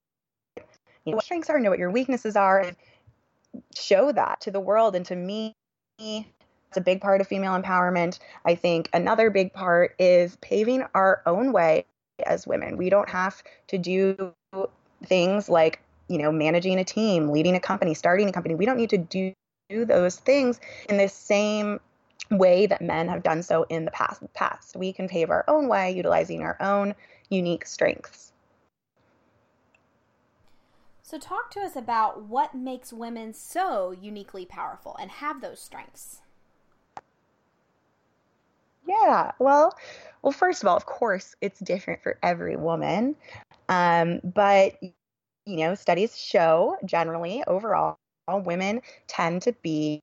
you 1.05 1.11
know 1.11 1.15
what 1.15 1.25
strengths 1.25 1.49
are 1.49 1.59
know 1.59 1.69
what 1.69 1.79
your 1.79 1.91
weaknesses 1.91 2.35
are 2.35 2.59
and 2.61 2.75
show 3.75 4.11
that 4.11 4.41
to 4.41 4.51
the 4.51 4.59
world 4.59 4.95
and 4.95 5.05
to 5.05 5.15
me 5.15 5.55
it's 6.75 6.81
a 6.81 6.81
big 6.81 6.99
part 6.99 7.21
of 7.21 7.27
female 7.27 7.57
empowerment. 7.57 8.19
I 8.43 8.55
think 8.55 8.89
another 8.91 9.29
big 9.29 9.53
part 9.53 9.95
is 9.97 10.35
paving 10.41 10.83
our 10.93 11.21
own 11.25 11.53
way 11.53 11.85
as 12.25 12.45
women. 12.45 12.75
We 12.75 12.89
don't 12.89 13.07
have 13.07 13.41
to 13.67 13.77
do 13.77 14.33
things 15.05 15.47
like, 15.47 15.79
you 16.09 16.17
know, 16.17 16.33
managing 16.33 16.77
a 16.77 16.83
team, 16.83 17.29
leading 17.29 17.55
a 17.55 17.61
company, 17.61 17.93
starting 17.93 18.27
a 18.27 18.33
company. 18.33 18.55
We 18.55 18.65
don't 18.65 18.75
need 18.75 18.89
to 18.89 18.97
do, 18.97 19.31
do 19.69 19.85
those 19.85 20.17
things 20.17 20.59
in 20.89 20.97
the 20.97 21.07
same 21.07 21.79
way 22.29 22.65
that 22.65 22.81
men 22.81 23.07
have 23.07 23.23
done 23.23 23.41
so 23.41 23.63
in 23.69 23.85
the 23.85 23.91
past. 23.91 24.21
Past, 24.33 24.75
we 24.75 24.91
can 24.91 25.07
pave 25.07 25.29
our 25.29 25.45
own 25.47 25.69
way, 25.69 25.91
utilizing 25.91 26.41
our 26.41 26.57
own 26.59 26.93
unique 27.29 27.65
strengths. 27.65 28.33
So, 31.15 31.19
talk 31.19 31.49
to 31.51 31.61
us 31.61 31.77
about 31.77 32.23
what 32.23 32.53
makes 32.53 32.91
women 32.91 33.33
so 33.33 33.91
uniquely 33.91 34.45
powerful 34.45 34.97
and 34.99 35.09
have 35.09 35.39
those 35.39 35.61
strengths. 35.61 36.19
Yeah, 38.85 39.31
well, 39.39 39.73
well, 40.23 40.33
first 40.33 40.61
of 40.61 40.67
all, 40.67 40.75
of 40.75 40.85
course, 40.85 41.33
it's 41.39 41.61
different 41.61 42.03
for 42.03 42.19
every 42.21 42.57
woman, 42.57 43.15
um, 43.69 44.19
but 44.25 44.73
you 44.83 44.91
know, 45.45 45.73
studies 45.73 46.17
show 46.17 46.75
generally 46.83 47.45
overall 47.47 47.95
women 48.27 48.81
tend 49.07 49.41
to 49.43 49.53
be 49.61 50.01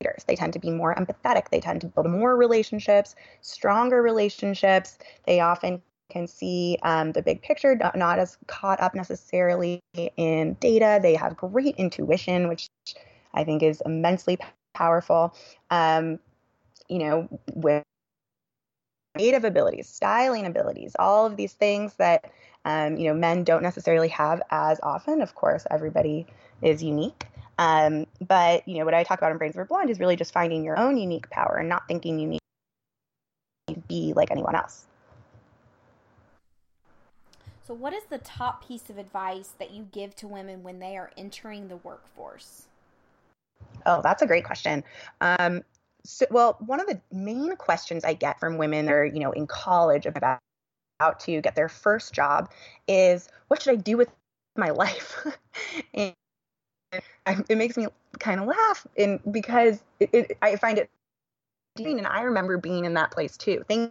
leaders. 0.00 0.22
They 0.28 0.36
tend 0.36 0.52
to 0.52 0.60
be 0.60 0.70
more 0.70 0.94
empathetic. 0.94 1.48
They 1.50 1.58
tend 1.58 1.80
to 1.80 1.88
build 1.88 2.08
more 2.08 2.36
relationships, 2.36 3.16
stronger 3.40 4.00
relationships. 4.00 4.98
They 5.26 5.40
often 5.40 5.82
can 6.12 6.26
see 6.26 6.78
um, 6.82 7.12
the 7.12 7.22
big 7.22 7.42
picture, 7.42 7.74
not, 7.94 8.18
as 8.18 8.36
caught 8.46 8.80
up 8.80 8.94
necessarily 8.94 9.80
in 10.16 10.54
data. 10.60 11.00
They 11.00 11.14
have 11.14 11.36
great 11.36 11.76
intuition, 11.76 12.48
which 12.48 12.68
I 13.34 13.44
think 13.44 13.62
is 13.62 13.82
immensely 13.86 14.38
powerful. 14.74 15.34
Um, 15.70 16.18
you 16.88 16.98
know, 16.98 17.28
with 17.54 17.82
creative 19.14 19.44
abilities, 19.44 19.88
styling 19.88 20.46
abilities, 20.46 20.94
all 20.98 21.26
of 21.26 21.36
these 21.36 21.54
things 21.54 21.94
that 21.94 22.30
um, 22.64 22.96
you 22.96 23.08
know 23.08 23.14
men 23.14 23.44
don't 23.44 23.62
necessarily 23.62 24.08
have 24.08 24.42
as 24.50 24.78
often. 24.82 25.22
Of 25.22 25.34
course, 25.34 25.66
everybody 25.70 26.26
is 26.60 26.82
unique. 26.82 27.26
Um, 27.58 28.06
but 28.26 28.66
you 28.68 28.78
know 28.78 28.84
what 28.84 28.94
I 28.94 29.04
talk 29.04 29.18
about 29.18 29.32
in 29.32 29.38
Brains 29.38 29.56
Over 29.56 29.64
Blonde 29.64 29.90
is 29.90 29.98
really 29.98 30.16
just 30.16 30.32
finding 30.32 30.64
your 30.64 30.78
own 30.78 30.96
unique 30.96 31.30
power 31.30 31.56
and 31.56 31.68
not 31.68 31.88
thinking 31.88 32.18
you 32.18 32.28
need 32.28 32.40
to 33.68 33.76
be 33.88 34.12
like 34.14 34.30
anyone 34.30 34.54
else. 34.54 34.86
So, 37.64 37.74
what 37.74 37.92
is 37.92 38.02
the 38.04 38.18
top 38.18 38.66
piece 38.66 38.90
of 38.90 38.98
advice 38.98 39.54
that 39.58 39.70
you 39.70 39.86
give 39.92 40.16
to 40.16 40.26
women 40.26 40.64
when 40.64 40.80
they 40.80 40.96
are 40.96 41.12
entering 41.16 41.68
the 41.68 41.76
workforce? 41.76 42.66
Oh, 43.86 44.00
that's 44.02 44.20
a 44.20 44.26
great 44.26 44.44
question. 44.44 44.82
Um, 45.20 45.62
so, 46.04 46.26
well, 46.30 46.56
one 46.66 46.80
of 46.80 46.88
the 46.88 47.00
main 47.12 47.54
questions 47.56 48.04
I 48.04 48.14
get 48.14 48.40
from 48.40 48.58
women 48.58 48.86
that 48.86 48.94
are, 48.94 49.04
you 49.04 49.20
know, 49.20 49.30
in 49.30 49.46
college 49.46 50.06
about 50.06 50.40
out 50.98 51.20
to 51.20 51.40
get 51.40 51.54
their 51.54 51.68
first 51.68 52.12
job 52.12 52.50
is, 52.88 53.28
what 53.48 53.62
should 53.62 53.72
I 53.72 53.76
do 53.76 53.96
with 53.96 54.08
my 54.56 54.70
life? 54.70 55.24
and 55.94 56.14
it 57.48 57.56
makes 57.56 57.76
me 57.76 57.86
kind 58.18 58.40
of 58.40 58.46
laugh, 58.46 58.86
and 58.98 59.20
because 59.30 59.82
it, 60.00 60.10
it, 60.12 60.38
I 60.42 60.56
find 60.56 60.78
it, 60.78 60.90
and 61.78 62.06
I 62.06 62.22
remember 62.22 62.58
being 62.58 62.84
in 62.84 62.94
that 62.94 63.12
place 63.12 63.36
too. 63.36 63.64
Things 63.68 63.88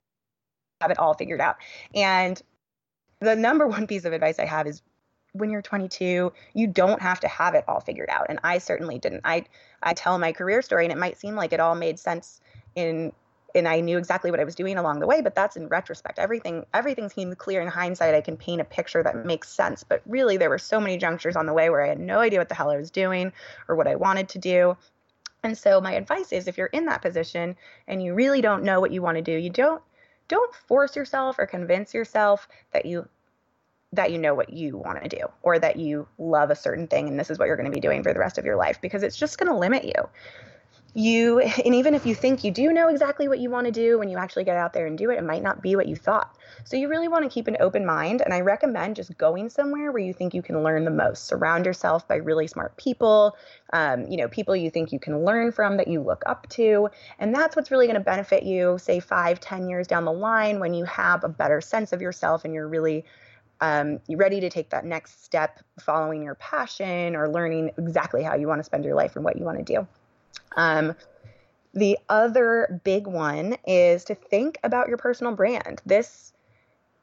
have 0.82 0.92
it 0.92 1.00
all 1.00 1.14
figured 1.14 1.42
out, 1.42 1.56
and 1.96 2.42
the 3.22 3.36
number 3.36 3.68
one 3.68 3.88
piece 3.88 4.06
of 4.06 4.14
advice 4.14 4.40
I 4.40 4.46
have 4.46 4.68
is 4.68 4.82
when 5.34 5.50
you're 5.50 5.62
22, 5.62 6.34
you 6.54 6.68
don't 6.68 7.02
have 7.02 7.20
to 7.22 7.28
have 7.28 7.56
it 7.56 7.64
all 7.68 7.80
figured 7.80 8.10
out. 8.10 8.26
And 8.28 8.40
I 8.44 8.58
certainly 8.58 9.00
didn't. 9.00 9.22
I 9.24 9.46
I 9.82 9.94
tell 9.94 10.18
my 10.18 10.34
career 10.34 10.62
story 10.62 10.86
and 10.86 10.92
it 10.92 10.98
might 10.98 11.18
seem 11.18 11.36
like 11.36 11.54
it 11.54 11.60
all 11.60 11.76
made 11.76 12.00
sense 12.00 12.42
in 12.76 13.14
and 13.54 13.68
I 13.68 13.82
knew 13.82 13.98
exactly 13.98 14.32
what 14.32 14.40
I 14.40 14.46
was 14.46 14.56
doing 14.56 14.78
along 14.78 15.00
the 15.00 15.08
way, 15.08 15.22
but 15.22 15.36
that's 15.36 15.58
in 15.58 15.68
retrospect. 15.68 16.20
Everything 16.20 16.66
everything 16.74 17.10
seemed 17.10 17.38
clear 17.38 17.62
in 17.62 17.68
hindsight. 17.68 18.16
I 18.16 18.22
can 18.22 18.38
paint 18.38 18.62
a 18.62 18.66
picture 18.66 19.04
that 19.04 19.26
makes 19.26 19.50
sense, 19.50 19.84
but 19.84 20.02
really 20.06 20.38
there 20.38 20.50
were 20.50 20.60
so 20.60 20.80
many 20.80 20.98
junctures 20.98 21.36
on 21.36 21.46
the 21.46 21.54
way 21.54 21.70
where 21.70 21.84
I 21.84 21.90
had 21.90 22.00
no 22.00 22.20
idea 22.20 22.40
what 22.40 22.50
the 22.50 22.56
hell 22.56 22.70
I 22.70 22.78
was 22.78 22.92
doing 22.92 23.32
or 23.68 23.76
what 23.76 23.88
I 23.88 23.96
wanted 23.96 24.30
to 24.30 24.40
do. 24.40 24.78
And 25.44 25.58
so 25.58 25.82
my 25.82 25.94
advice 25.94 26.32
is 26.32 26.48
if 26.48 26.58
you're 26.58 26.68
in 26.68 26.86
that 26.86 27.02
position 27.02 27.56
and 27.88 28.04
you 28.04 28.14
really 28.14 28.42
don't 28.42 28.64
know 28.64 28.80
what 28.80 28.92
you 28.92 29.02
want 29.02 29.18
to 29.18 29.24
do, 29.24 29.32
you 29.32 29.50
don't 29.50 29.82
don't 30.32 30.56
force 30.56 30.96
yourself 30.96 31.38
or 31.38 31.46
convince 31.46 31.94
yourself 31.94 32.48
that 32.72 32.86
you 32.86 33.06
that 33.92 34.14
you 34.14 34.18
know 34.18 34.34
what 34.34 34.54
you 34.54 34.78
want 34.78 35.04
to 35.04 35.10
do 35.10 35.26
or 35.44 35.60
that 35.60 35.76
you 35.76 36.08
love 36.18 36.50
a 36.50 36.56
certain 36.56 36.88
thing 36.88 37.10
and 37.10 37.20
this 37.20 37.30
is 37.30 37.38
what 37.38 37.48
you're 37.48 37.58
going 37.58 37.70
to 37.70 37.76
be 37.76 37.82
doing 37.82 38.02
for 38.02 38.14
the 38.14 38.20
rest 38.20 38.38
of 38.38 38.46
your 38.46 38.56
life 38.56 38.80
because 38.82 39.04
it's 39.04 39.18
just 39.18 39.38
going 39.38 39.52
to 39.52 39.58
limit 39.58 39.84
you 39.84 40.10
you 40.94 41.40
and 41.40 41.74
even 41.74 41.94
if 41.94 42.06
you 42.06 42.14
think 42.14 42.44
you 42.44 42.52
do 42.52 42.72
know 42.74 42.90
exactly 42.90 43.28
what 43.28 43.40
you 43.40 43.50
want 43.50 43.66
to 43.66 43.72
do 43.72 43.98
when 43.98 44.10
you 44.10 44.18
actually 44.18 44.44
get 44.44 44.58
out 44.58 44.74
there 44.74 44.86
and 44.88 44.98
do 44.98 45.10
it 45.10 45.18
it 45.18 45.24
might 45.24 45.44
not 45.44 45.62
be 45.62 45.76
what 45.76 45.88
you 45.88 45.96
thought. 45.96 46.38
So 46.66 46.76
you 46.76 46.90
really 46.90 47.08
want 47.08 47.24
to 47.24 47.30
keep 47.30 47.48
an 47.48 47.58
open 47.60 47.86
mind 47.86 48.22
and 48.22 48.34
i 48.34 48.42
recommend 48.42 48.96
just 48.96 49.18
going 49.18 49.50
somewhere 49.50 49.92
where 49.92 50.02
you 50.02 50.14
think 50.14 50.34
you 50.34 50.42
can 50.42 50.62
learn 50.64 50.86
the 50.86 50.92
most. 50.92 51.26
Surround 51.26 51.66
yourself 51.66 52.08
by 52.08 52.16
really 52.16 52.48
smart 52.48 52.76
people 52.78 53.36
um, 53.74 54.06
you 54.08 54.18
know 54.18 54.28
people 54.28 54.56
you 54.56 54.70
think 54.70 54.92
you 54.92 55.00
can 55.00 55.24
learn 55.24 55.52
from 55.52 55.78
that 55.78 55.88
you 55.88 56.02
look 56.02 56.24
up 56.26 56.48
to 56.50 56.90
and 57.20 57.34
that's 57.34 57.56
what's 57.56 57.72
really 57.72 57.88
going 57.88 57.98
to 57.98 58.04
benefit 58.04 58.44
you 58.44 58.78
say 58.78 59.00
five 59.00 59.40
ten 59.40 59.70
years 59.70 59.88
down 59.88 60.06
the 60.06 60.12
line 60.12 60.60
when 60.60 60.74
you 60.74 60.84
have 60.86 61.24
a 61.24 61.30
better 61.30 61.62
sense 61.62 61.94
of 61.94 62.02
yourself 62.02 62.44
and 62.46 62.54
you're 62.54 62.68
really 62.68 63.06
um, 63.62 64.00
you're 64.08 64.18
ready 64.18 64.40
to 64.40 64.50
take 64.50 64.72
that 64.72 64.86
next 64.86 65.24
step 65.24 65.60
following 65.80 66.24
your 66.24 66.34
passion 66.36 67.16
or 67.16 67.30
learning 67.30 67.70
exactly 67.78 68.24
how 68.24 68.36
you 68.36 68.48
want 68.48 68.60
to 68.60 68.64
spend 68.64 68.84
your 68.84 68.96
life 68.96 69.16
and 69.16 69.24
what 69.24 69.38
you 69.38 69.46
want 69.46 69.60
to 69.60 69.64
do 69.64 69.88
um, 70.56 70.96
the 71.74 71.98
other 72.10 72.82
big 72.84 73.08
one 73.08 73.56
is 73.66 74.04
to 74.06 74.16
think 74.16 74.58
about 74.64 74.88
your 74.88 74.98
personal 74.98 75.34
brand. 75.36 75.82
This 75.86 76.34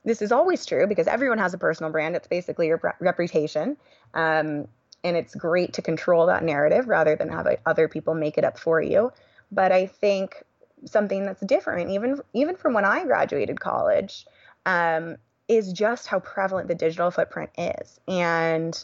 this 0.04 0.22
is 0.22 0.32
always 0.32 0.64
true 0.64 0.86
because 0.86 1.06
everyone 1.06 1.38
has 1.38 1.52
a 1.54 1.58
personal 1.58 1.92
brand. 1.92 2.16
It's 2.16 2.28
basically 2.28 2.68
your 2.68 2.80
reputation. 3.00 3.76
Um, 4.14 4.68
and 5.04 5.16
it's 5.16 5.34
great 5.34 5.74
to 5.74 5.82
control 5.82 6.26
that 6.26 6.42
narrative 6.42 6.88
rather 6.88 7.14
than 7.14 7.28
have 7.28 7.46
other 7.66 7.88
people 7.88 8.14
make 8.14 8.38
it 8.38 8.44
up 8.44 8.58
for 8.58 8.80
you. 8.80 9.12
But 9.52 9.70
I 9.72 9.86
think 9.86 10.42
something 10.84 11.24
that's 11.24 11.40
different, 11.42 11.90
even 11.90 12.20
even 12.32 12.56
from 12.56 12.74
when 12.74 12.84
I 12.84 13.04
graduated 13.04 13.60
college, 13.60 14.26
um, 14.66 15.16
is 15.48 15.72
just 15.72 16.06
how 16.06 16.20
prevalent 16.20 16.68
the 16.68 16.74
digital 16.74 17.10
footprint 17.10 17.50
is. 17.56 18.00
And 18.06 18.82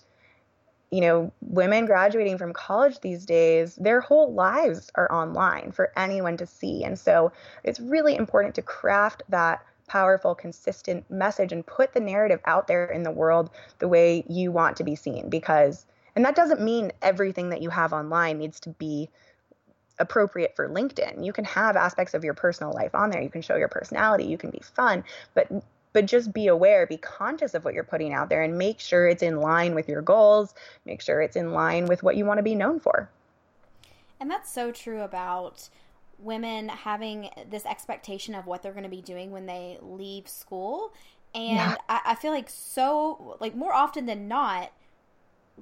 you 0.95 1.01
know, 1.01 1.33
women 1.41 1.87
graduating 1.87 2.39
from 2.39 2.53
college 2.53 3.01
these 3.01 3.27
days, 3.27 3.75
their 3.75 4.01
whole 4.01 4.33
lives 4.33 4.93
are 4.95 5.11
online 5.11 5.73
for 5.73 5.93
anyone 5.97 6.37
to 6.37 6.47
see. 6.47 6.85
And 6.85 6.97
so 6.97 7.33
it's 7.65 7.81
really 7.81 8.15
important 8.15 8.55
to 8.55 8.63
craft 8.63 9.25
that 9.29 9.61
powerful, 9.89 10.37
consistent 10.37 11.05
message 11.11 11.51
and 11.51 11.67
put 11.67 11.95
the 11.95 12.01
narrative 12.01 12.39
out 12.47 12.69
there 12.69 12.85
in 12.87 13.03
the 13.03 13.11
world 13.11 13.51
the 13.81 13.89
way 13.89 14.23
you 14.29 14.53
want 14.53 14.77
to 14.77 14.85
be 14.85 14.95
seen. 14.95 15.29
Because, 15.29 15.85
and 16.15 16.25
that 16.25 16.37
doesn't 16.37 16.61
mean 16.61 16.93
everything 17.03 17.49
that 17.49 17.61
you 17.61 17.71
have 17.71 17.93
online 17.93 18.39
needs 18.39 18.61
to 18.61 18.69
be 18.69 19.11
appropriate 19.99 20.55
for 20.55 20.69
LinkedIn. 20.69 21.27
You 21.27 21.33
can 21.33 21.45
have 21.45 21.75
aspects 21.75 22.15
of 22.15 22.23
your 22.23 22.35
personal 22.35 22.73
life 22.73 22.95
on 22.95 23.11
there. 23.11 23.21
You 23.21 23.31
can 23.31 23.43
show 23.43 23.57
your 23.57 23.67
personality. 23.67 24.27
You 24.27 24.39
can 24.39 24.51
be 24.51 24.63
fun, 24.77 25.03
but 25.35 25.49
but 25.95 26.05
just 26.05 26.35
be 26.35 26.49
aware, 26.49 26.87
be 26.87 26.99
conscious 26.99 27.55
of 27.55 27.65
what 27.65 27.73
you're 27.73 27.85
putting 27.85 28.13
out 28.13 28.29
there 28.29 28.43
and 28.43 28.59
make 28.59 28.81
sure 28.81 29.09
it's 29.09 29.23
in 29.23 29.41
line 29.41 29.75
with 29.75 29.89
your 29.89 30.03
goals, 30.03 30.53
make 30.85 31.01
sure 31.01 31.23
it's 31.23 31.37
in 31.37 31.53
line 31.53 31.87
with 31.87 32.03
what 32.03 32.17
you 32.17 32.27
want 32.27 32.39
to 32.39 32.43
be 32.43 32.55
known 32.55 32.79
for. 32.79 33.09
And 34.21 34.31
that's 34.31 34.53
so 34.53 34.73
true 34.73 35.03
about 35.03 35.69
women 36.19 36.69
having 36.69 37.31
this 37.49 37.65
expectation 37.65 38.35
of 38.35 38.47
what 38.47 38.63
they're 38.63 38.73
going 38.73 38.85
to 38.85 38.91
be 38.91 39.03
doing 39.03 39.31
when 39.31 39.47
they 39.47 39.79
leave 39.81 40.29
school. 40.29 40.93
And 41.35 41.57
yeah. 41.57 41.77
I, 41.89 42.01
I 42.07 42.15
feel 42.17 42.33
like 42.33 42.51
so, 42.51 43.37
like 43.41 43.55
more 43.55 43.73
often 43.73 44.07
than 44.07 44.27
not, 44.27 44.73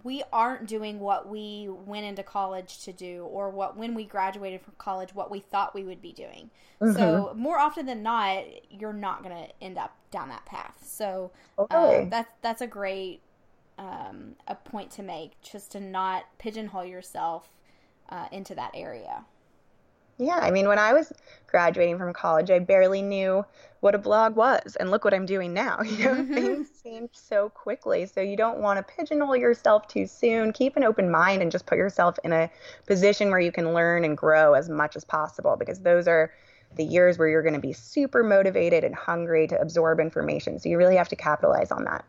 we 0.04 0.22
aren't 0.32 0.66
doing 0.66 1.00
what 1.00 1.28
we 1.28 1.68
went 1.68 2.06
into 2.06 2.22
college 2.22 2.82
to 2.84 2.92
do 2.92 3.24
or 3.30 3.50
what 3.50 3.76
when 3.76 3.94
we 3.94 4.04
graduated 4.04 4.60
from 4.60 4.72
college 4.78 5.14
what 5.14 5.30
we 5.30 5.40
thought 5.40 5.74
we 5.74 5.84
would 5.84 6.00
be 6.00 6.12
doing 6.12 6.50
mm-hmm. 6.80 6.96
so 6.96 7.32
more 7.36 7.58
often 7.58 7.84
than 7.86 8.02
not 8.02 8.42
you're 8.70 8.92
not 8.92 9.22
going 9.22 9.34
to 9.34 9.52
end 9.60 9.76
up 9.76 9.94
down 10.10 10.28
that 10.28 10.44
path 10.46 10.78
so 10.82 11.30
okay. 11.58 12.02
um, 12.02 12.10
that's 12.10 12.30
that's 12.40 12.62
a 12.62 12.66
great 12.66 13.20
um, 13.78 14.36
a 14.46 14.54
point 14.54 14.90
to 14.92 15.02
make 15.02 15.40
just 15.42 15.72
to 15.72 15.80
not 15.80 16.24
pigeonhole 16.38 16.84
yourself 16.84 17.48
uh, 18.08 18.26
into 18.30 18.54
that 18.54 18.70
area 18.74 19.24
yeah, 20.24 20.38
I 20.38 20.50
mean, 20.50 20.68
when 20.68 20.78
I 20.78 20.92
was 20.92 21.12
graduating 21.46 21.98
from 21.98 22.12
college, 22.12 22.50
I 22.50 22.58
barely 22.58 23.02
knew 23.02 23.44
what 23.80 23.94
a 23.94 23.98
blog 23.98 24.36
was, 24.36 24.76
and 24.76 24.90
look 24.90 25.04
what 25.04 25.12
I'm 25.12 25.26
doing 25.26 25.52
now. 25.52 25.80
You 25.84 26.04
know, 26.04 26.14
mm-hmm. 26.14 26.34
things 26.34 26.68
change 26.82 27.10
so 27.12 27.48
quickly, 27.50 28.06
so 28.06 28.20
you 28.20 28.36
don't 28.36 28.58
want 28.58 28.78
to 28.78 28.94
pigeonhole 28.94 29.36
yourself 29.36 29.88
too 29.88 30.06
soon. 30.06 30.52
Keep 30.52 30.76
an 30.76 30.84
open 30.84 31.10
mind 31.10 31.42
and 31.42 31.50
just 31.50 31.66
put 31.66 31.78
yourself 31.78 32.18
in 32.24 32.32
a 32.32 32.50
position 32.86 33.30
where 33.30 33.40
you 33.40 33.52
can 33.52 33.74
learn 33.74 34.04
and 34.04 34.16
grow 34.16 34.54
as 34.54 34.68
much 34.68 34.96
as 34.96 35.04
possible, 35.04 35.56
because 35.56 35.80
those 35.80 36.08
are 36.08 36.32
the 36.76 36.84
years 36.84 37.18
where 37.18 37.28
you're 37.28 37.42
going 37.42 37.54
to 37.54 37.60
be 37.60 37.72
super 37.72 38.22
motivated 38.22 38.84
and 38.84 38.94
hungry 38.94 39.46
to 39.46 39.60
absorb 39.60 40.00
information. 40.00 40.58
So 40.58 40.68
you 40.68 40.78
really 40.78 40.96
have 40.96 41.08
to 41.08 41.16
capitalize 41.16 41.70
on 41.70 41.84
that. 41.84 42.04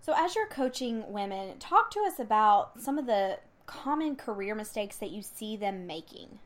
So, 0.00 0.14
as 0.16 0.34
you're 0.34 0.48
coaching 0.48 1.12
women, 1.12 1.58
talk 1.58 1.90
to 1.92 2.00
us 2.00 2.18
about 2.18 2.80
some 2.80 2.98
of 2.98 3.06
the 3.06 3.38
common 3.66 4.16
career 4.16 4.54
mistakes 4.54 4.96
that 4.96 5.10
you 5.10 5.20
see 5.20 5.56
them 5.56 5.86
making 5.86 6.38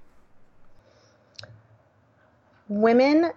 women, 2.81 3.33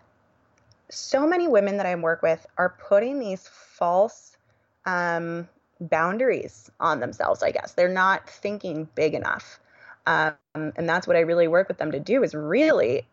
so 0.89 1.27
many 1.27 1.47
women 1.47 1.77
that 1.77 1.85
I 1.85 1.95
work 1.95 2.21
with 2.21 2.45
are 2.57 2.75
putting 2.87 3.19
these 3.19 3.47
false 3.47 4.37
um, 4.85 5.47
boundaries 5.79 6.71
on 6.79 6.99
themselves, 6.99 7.43
I 7.43 7.51
guess. 7.51 7.73
They're 7.73 7.89
not 7.89 8.29
thinking 8.29 8.87
big 8.95 9.13
enough. 9.13 9.59
Um, 10.07 10.35
and 10.53 10.87
that's 10.87 11.07
what 11.07 11.15
I 11.15 11.21
really 11.21 11.47
work 11.47 11.67
with 11.67 11.77
them 11.77 11.91
to 11.91 11.99
do 11.99 12.23
is 12.23 12.33
really 12.33 13.05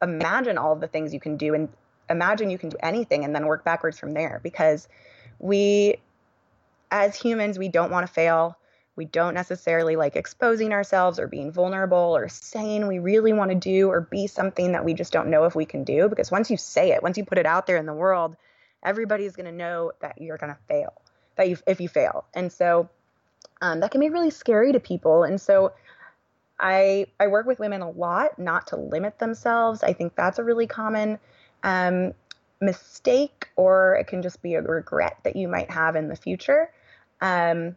imagine 0.00 0.58
all 0.58 0.76
the 0.76 0.86
things 0.86 1.12
you 1.12 1.20
can 1.20 1.36
do 1.36 1.54
and 1.54 1.68
imagine 2.08 2.50
you 2.50 2.58
can 2.58 2.68
do 2.68 2.76
anything 2.80 3.24
and 3.24 3.34
then 3.34 3.46
work 3.46 3.64
backwards 3.64 3.98
from 3.98 4.14
there 4.14 4.40
because 4.42 4.88
we 5.38 5.96
as 6.90 7.16
humans 7.16 7.58
we 7.58 7.68
don't 7.68 7.90
want 7.90 8.06
to 8.06 8.12
fail 8.12 8.57
we 8.98 9.06
don't 9.06 9.32
necessarily 9.32 9.96
like 9.96 10.16
exposing 10.16 10.72
ourselves 10.72 11.18
or 11.18 11.28
being 11.28 11.52
vulnerable 11.52 12.16
or 12.16 12.28
saying 12.28 12.86
we 12.86 12.98
really 12.98 13.32
want 13.32 13.50
to 13.50 13.54
do 13.54 13.88
or 13.88 14.02
be 14.02 14.26
something 14.26 14.72
that 14.72 14.84
we 14.84 14.92
just 14.92 15.12
don't 15.12 15.28
know 15.28 15.44
if 15.44 15.54
we 15.54 15.64
can 15.64 15.84
do 15.84 16.08
because 16.08 16.30
once 16.30 16.50
you 16.50 16.56
say 16.56 16.90
it 16.90 17.02
once 17.02 17.16
you 17.16 17.24
put 17.24 17.38
it 17.38 17.46
out 17.46 17.66
there 17.66 17.76
in 17.76 17.86
the 17.86 17.94
world 17.94 18.36
everybody's 18.82 19.36
going 19.36 19.46
to 19.46 19.52
know 19.52 19.92
that 20.00 20.20
you're 20.20 20.36
going 20.36 20.52
to 20.52 20.58
fail 20.66 20.92
that 21.36 21.48
you 21.48 21.56
if 21.66 21.80
you 21.80 21.88
fail 21.88 22.24
and 22.34 22.52
so 22.52 22.90
um, 23.62 23.80
that 23.80 23.90
can 23.92 24.00
be 24.00 24.10
really 24.10 24.30
scary 24.30 24.72
to 24.72 24.80
people 24.80 25.22
and 25.22 25.40
so 25.40 25.72
I 26.60 27.06
I 27.20 27.28
work 27.28 27.46
with 27.46 27.60
women 27.60 27.82
a 27.82 27.90
lot 27.90 28.36
not 28.36 28.66
to 28.68 28.76
limit 28.76 29.20
themselves. 29.20 29.84
I 29.84 29.92
think 29.92 30.16
that's 30.16 30.40
a 30.40 30.42
really 30.42 30.66
common 30.66 31.20
um, 31.62 32.14
mistake, 32.60 33.48
or 33.54 33.94
it 33.94 34.08
can 34.08 34.22
just 34.22 34.42
be 34.42 34.54
a 34.54 34.62
regret 34.62 35.18
that 35.22 35.36
you 35.36 35.46
might 35.46 35.70
have 35.70 35.94
in 35.94 36.08
the 36.08 36.16
future. 36.16 36.72
Um, 37.20 37.76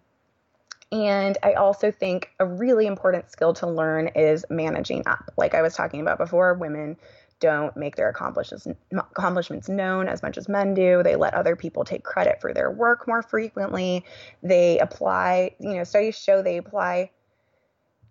and 0.92 1.38
I 1.42 1.54
also 1.54 1.92
think 1.92 2.32
a 2.40 2.46
really 2.46 2.86
important 2.86 3.32
skill 3.32 3.54
to 3.56 3.68
learn 3.68 4.10
is 4.10 4.46
managing 4.50 5.04
up. 5.08 5.32
Like 5.38 5.54
I 5.54 5.62
was 5.62 5.74
talking 5.74 6.02
about 6.02 6.18
before, 6.18 6.54
women 6.54 6.98
don't 7.40 7.76
make 7.76 7.96
their 7.96 8.10
accomplishments 8.10 9.70
known 9.70 10.08
as 10.08 10.22
much 10.22 10.38
as 10.38 10.48
men 10.48 10.74
do. 10.74 11.02
They 11.04 11.16
let 11.16 11.34
other 11.34 11.56
people 11.56 11.84
take 11.84 12.04
credit 12.04 12.40
for 12.40 12.54
their 12.54 12.70
work 12.70 13.08
more 13.08 13.24
frequently. 13.24 14.06
They 14.44 14.80
apply, 14.80 15.56
you 15.60 15.74
know, 15.74 15.84
studies 15.84 16.18
show 16.18 16.42
they 16.42 16.58
apply 16.58 17.10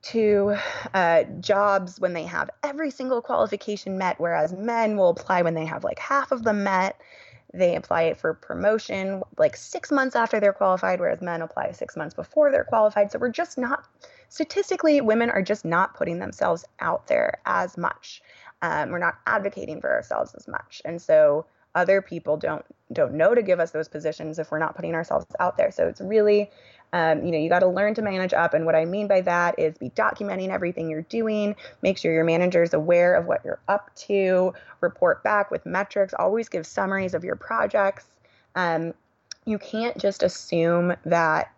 to 0.03 0.57
uh, 0.95 1.25
jobs 1.41 2.01
when 2.01 2.13
they 2.13 2.25
have 2.25 2.51
every 2.63 2.91
single 2.91 3.23
qualification 3.23 3.99
met, 3.99 4.19
whereas 4.19 4.53
men 4.53 4.97
will 4.97 5.11
apply 5.11 5.43
when 5.43 5.55
they 5.55 5.67
have 5.67 5.85
like 5.85 5.99
half 5.99 6.33
of 6.33 6.43
them 6.43 6.65
met. 6.65 7.01
They 7.53 7.75
apply 7.75 8.03
it 8.03 8.17
for 8.17 8.35
promotion 8.35 9.23
like 9.39 9.57
six 9.57 9.91
months 9.91 10.15
after 10.15 10.39
they're 10.39 10.53
qualified, 10.53 11.01
whereas 11.01 11.21
men 11.21 11.43
apply 11.43 11.73
six 11.73 11.97
months 11.97 12.15
before 12.15 12.51
they're 12.53 12.65
qualified. 12.65 13.11
So 13.11 13.19
we're 13.19 13.31
just 13.31 13.59
not, 13.59 13.87
statistically, 14.29 15.01
women 15.01 15.31
are 15.31 15.43
just 15.43 15.65
not 15.65 15.95
putting 15.95 16.19
themselves 16.19 16.65
out 16.79 17.07
there 17.09 17.41
as 17.47 17.77
much. 17.77 18.23
Um, 18.63 18.91
we're 18.91 18.99
not 18.99 19.19
advocating 19.27 19.81
for 19.81 19.91
ourselves 19.91 20.35
as 20.35 20.47
much. 20.47 20.83
And 20.85 21.01
so 21.01 21.47
other 21.75 22.03
people 22.03 22.37
don't 22.37 22.65
don't 22.93 23.15
know 23.15 23.35
to 23.35 23.43
give 23.43 23.61
us 23.61 23.71
those 23.71 23.89
positions 23.89 24.39
if 24.39 24.51
we're 24.51 24.59
not 24.59 24.75
putting 24.75 24.95
ourselves 24.95 25.27
out 25.39 25.57
there. 25.57 25.71
So 25.71 25.87
it's 25.87 26.01
really 26.01 26.51
um, 26.93 27.25
you 27.25 27.31
know, 27.31 27.39
you 27.39 27.49
got 27.49 27.61
to 27.61 27.69
learn 27.69 27.95
to 27.95 28.03
manage 28.03 28.33
up. 28.33 28.55
And 28.55 28.67
what 28.67 28.75
I 28.75 28.85
mean 28.85 29.07
by 29.07 29.21
that 29.23 29.59
is 29.59 29.79
be 29.79 29.91
documenting 29.91 30.49
everything 30.49 30.91
you're 30.91 31.03
doing, 31.03 31.55
make 31.83 31.99
sure 31.99 32.13
your 32.13 32.25
manager 32.25 32.63
is 32.63 32.75
aware 32.75 33.15
of 33.15 33.27
what 33.27 33.45
you're 33.45 33.61
up 33.69 33.95
to, 33.97 34.53
report 34.81 35.23
back 35.23 35.51
with 35.51 35.65
metrics, 35.65 36.15
always 36.19 36.49
give 36.49 36.67
summaries 36.67 37.15
of 37.15 37.23
your 37.23 37.37
projects. 37.37 38.07
Um, 38.57 38.93
you 39.45 39.59
can't 39.59 39.97
just 39.99 40.23
assume 40.23 40.95
that 41.05 41.53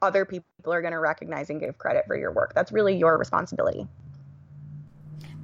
other 0.00 0.24
people 0.24 0.44
are 0.66 0.80
going 0.80 0.92
to 0.92 0.98
recognize 0.98 1.50
and 1.50 1.60
give 1.60 1.78
credit 1.78 2.06
for 2.06 2.16
your 2.16 2.32
work. 2.32 2.54
That's 2.54 2.72
really 2.72 2.96
your 2.96 3.18
responsibility. 3.18 3.86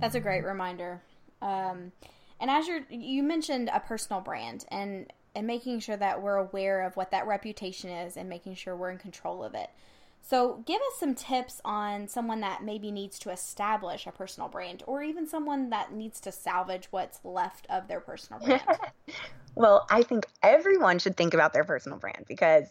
That's 0.00 0.14
a 0.14 0.20
great 0.20 0.44
reminder. 0.44 1.02
Um, 1.42 1.92
and 2.40 2.50
as 2.50 2.66
you 2.66 2.84
you 2.90 3.22
mentioned 3.22 3.70
a 3.72 3.80
personal 3.80 4.20
brand, 4.20 4.64
and 4.68 5.12
and 5.34 5.46
making 5.46 5.80
sure 5.80 5.96
that 5.96 6.20
we're 6.20 6.36
aware 6.36 6.82
of 6.82 6.96
what 6.96 7.10
that 7.10 7.26
reputation 7.26 7.90
is 7.90 8.16
and 8.16 8.28
making 8.28 8.54
sure 8.54 8.74
we're 8.74 8.90
in 8.90 8.98
control 8.98 9.44
of 9.44 9.54
it. 9.54 9.70
So, 10.20 10.62
give 10.66 10.80
us 10.82 10.98
some 10.98 11.14
tips 11.14 11.60
on 11.64 12.08
someone 12.08 12.40
that 12.40 12.62
maybe 12.62 12.90
needs 12.90 13.18
to 13.20 13.30
establish 13.30 14.06
a 14.06 14.12
personal 14.12 14.48
brand 14.48 14.82
or 14.86 15.02
even 15.02 15.26
someone 15.26 15.70
that 15.70 15.92
needs 15.92 16.20
to 16.20 16.32
salvage 16.32 16.88
what's 16.90 17.20
left 17.24 17.66
of 17.70 17.88
their 17.88 18.00
personal 18.00 18.44
brand. 18.44 18.62
well, 19.54 19.86
I 19.90 20.02
think 20.02 20.26
everyone 20.42 20.98
should 20.98 21.16
think 21.16 21.32
about 21.34 21.52
their 21.52 21.64
personal 21.64 21.98
brand 21.98 22.24
because, 22.28 22.66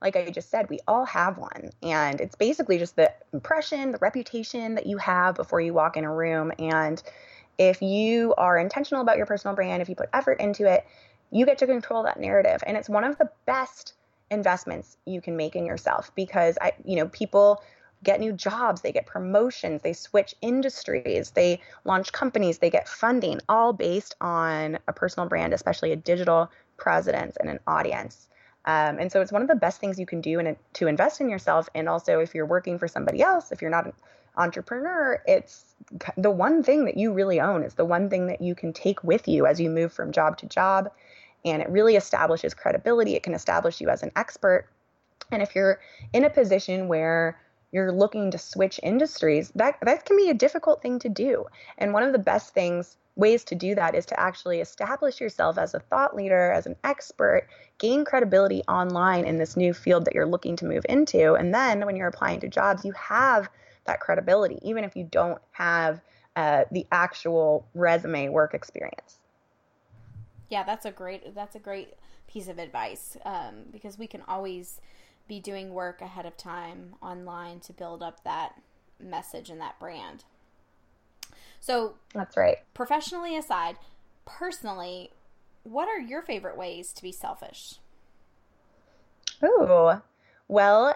like 0.00 0.16
I 0.16 0.30
just 0.30 0.48
said, 0.48 0.70
we 0.70 0.78
all 0.88 1.04
have 1.04 1.36
one. 1.36 1.70
And 1.82 2.20
it's 2.20 2.36
basically 2.36 2.78
just 2.78 2.96
the 2.96 3.12
impression, 3.34 3.90
the 3.90 3.98
reputation 3.98 4.76
that 4.76 4.86
you 4.86 4.96
have 4.96 5.34
before 5.34 5.60
you 5.60 5.74
walk 5.74 5.96
in 5.98 6.04
a 6.04 6.14
room. 6.14 6.50
And 6.58 7.02
if 7.58 7.82
you 7.82 8.34
are 8.36 8.58
intentional 8.58 9.02
about 9.02 9.16
your 9.16 9.26
personal 9.26 9.54
brand, 9.54 9.82
if 9.82 9.88
you 9.88 9.94
put 9.94 10.08
effort 10.12 10.40
into 10.40 10.70
it, 10.70 10.86
you 11.30 11.46
get 11.46 11.58
to 11.58 11.66
control 11.66 12.02
that 12.04 12.20
narrative. 12.20 12.62
And 12.66 12.76
it's 12.76 12.88
one 12.88 13.04
of 13.04 13.18
the 13.18 13.30
best 13.46 13.94
investments 14.30 14.96
you 15.06 15.20
can 15.20 15.36
make 15.36 15.54
in 15.56 15.66
yourself 15.66 16.10
because 16.14 16.56
I, 16.60 16.72
you 16.84 16.96
know, 16.96 17.08
people 17.08 17.62
get 18.02 18.20
new 18.20 18.32
jobs, 18.32 18.80
they 18.80 18.92
get 18.92 19.06
promotions, 19.06 19.82
they 19.82 19.92
switch 19.92 20.34
industries, 20.40 21.30
they 21.30 21.60
launch 21.84 22.12
companies, 22.12 22.58
they 22.58 22.70
get 22.70 22.88
funding, 22.88 23.40
all 23.48 23.72
based 23.72 24.16
on 24.20 24.78
a 24.88 24.92
personal 24.92 25.28
brand, 25.28 25.52
especially 25.52 25.92
a 25.92 25.96
digital 25.96 26.50
presence 26.76 27.36
and 27.36 27.48
an 27.48 27.60
audience. 27.66 28.28
Um, 28.64 28.98
and 28.98 29.10
so 29.10 29.20
it's 29.20 29.32
one 29.32 29.42
of 29.42 29.48
the 29.48 29.54
best 29.54 29.80
things 29.80 29.98
you 29.98 30.06
can 30.06 30.20
do 30.20 30.38
in, 30.38 30.56
to 30.74 30.86
invest 30.86 31.20
in 31.20 31.28
yourself. 31.28 31.68
And 31.74 31.88
also, 31.88 32.20
if 32.20 32.34
you're 32.34 32.46
working 32.46 32.78
for 32.78 32.88
somebody 32.88 33.22
else, 33.22 33.52
if 33.52 33.60
you're 33.60 33.70
not 33.70 33.92
entrepreneur, 34.36 35.22
it's 35.26 35.74
the 36.16 36.30
one 36.30 36.62
thing 36.62 36.84
that 36.86 36.96
you 36.96 37.12
really 37.12 37.40
own. 37.40 37.62
It's 37.62 37.74
the 37.74 37.84
one 37.84 38.08
thing 38.08 38.26
that 38.26 38.40
you 38.40 38.54
can 38.54 38.72
take 38.72 39.02
with 39.04 39.28
you 39.28 39.46
as 39.46 39.60
you 39.60 39.70
move 39.70 39.92
from 39.92 40.12
job 40.12 40.38
to 40.38 40.46
job 40.46 40.90
and 41.44 41.62
it 41.62 41.68
really 41.68 41.96
establishes 41.96 42.54
credibility. 42.54 43.14
It 43.14 43.22
can 43.22 43.34
establish 43.34 43.80
you 43.80 43.88
as 43.88 44.02
an 44.02 44.12
expert. 44.16 44.68
And 45.30 45.42
if 45.42 45.54
you're 45.54 45.80
in 46.12 46.24
a 46.24 46.30
position 46.30 46.88
where 46.88 47.40
you're 47.72 47.92
looking 47.92 48.30
to 48.30 48.38
switch 48.38 48.78
industries, 48.82 49.50
that 49.54 49.78
that 49.82 50.04
can 50.04 50.16
be 50.16 50.30
a 50.30 50.34
difficult 50.34 50.82
thing 50.82 50.98
to 51.00 51.08
do. 51.08 51.46
And 51.78 51.92
one 51.92 52.02
of 52.02 52.12
the 52.12 52.18
best 52.18 52.54
things 52.54 52.96
ways 53.14 53.44
to 53.44 53.54
do 53.54 53.74
that 53.74 53.94
is 53.94 54.06
to 54.06 54.18
actually 54.18 54.60
establish 54.60 55.20
yourself 55.20 55.58
as 55.58 55.74
a 55.74 55.80
thought 55.80 56.16
leader, 56.16 56.50
as 56.50 56.66
an 56.66 56.76
expert, 56.84 57.46
gain 57.78 58.04
credibility 58.04 58.62
online 58.68 59.26
in 59.26 59.36
this 59.36 59.56
new 59.56 59.74
field 59.74 60.04
that 60.04 60.14
you're 60.14 60.26
looking 60.26 60.56
to 60.56 60.64
move 60.64 60.84
into. 60.88 61.34
And 61.34 61.52
then 61.52 61.84
when 61.84 61.96
you're 61.96 62.08
applying 62.08 62.40
to 62.40 62.48
jobs, 62.48 62.84
you 62.84 62.92
have 62.92 63.48
that 63.84 64.00
credibility, 64.00 64.58
even 64.62 64.84
if 64.84 64.96
you 64.96 65.04
don't 65.04 65.40
have 65.52 66.00
uh, 66.36 66.64
the 66.70 66.86
actual 66.90 67.66
resume 67.74 68.28
work 68.28 68.54
experience 68.54 69.18
yeah, 70.52 70.62
that's 70.64 70.84
a 70.84 70.90
great 70.90 71.34
that's 71.34 71.56
a 71.56 71.58
great 71.58 71.94
piece 72.28 72.46
of 72.46 72.58
advice 72.58 73.16
um, 73.24 73.64
because 73.72 73.98
we 73.98 74.06
can 74.06 74.20
always 74.28 74.82
be 75.26 75.40
doing 75.40 75.72
work 75.72 76.02
ahead 76.02 76.26
of 76.26 76.36
time 76.36 76.94
online 77.00 77.58
to 77.60 77.72
build 77.72 78.02
up 78.02 78.22
that 78.24 78.60
message 79.00 79.48
and 79.48 79.58
that 79.62 79.78
brand. 79.80 80.24
So 81.58 81.94
that's 82.12 82.36
right. 82.36 82.58
Professionally 82.74 83.34
aside, 83.34 83.76
personally, 84.26 85.12
what 85.62 85.88
are 85.88 85.98
your 85.98 86.20
favorite 86.20 86.58
ways 86.58 86.92
to 86.92 87.02
be 87.02 87.12
selfish? 87.12 87.76
Oh, 89.42 90.02
well, 90.48 90.94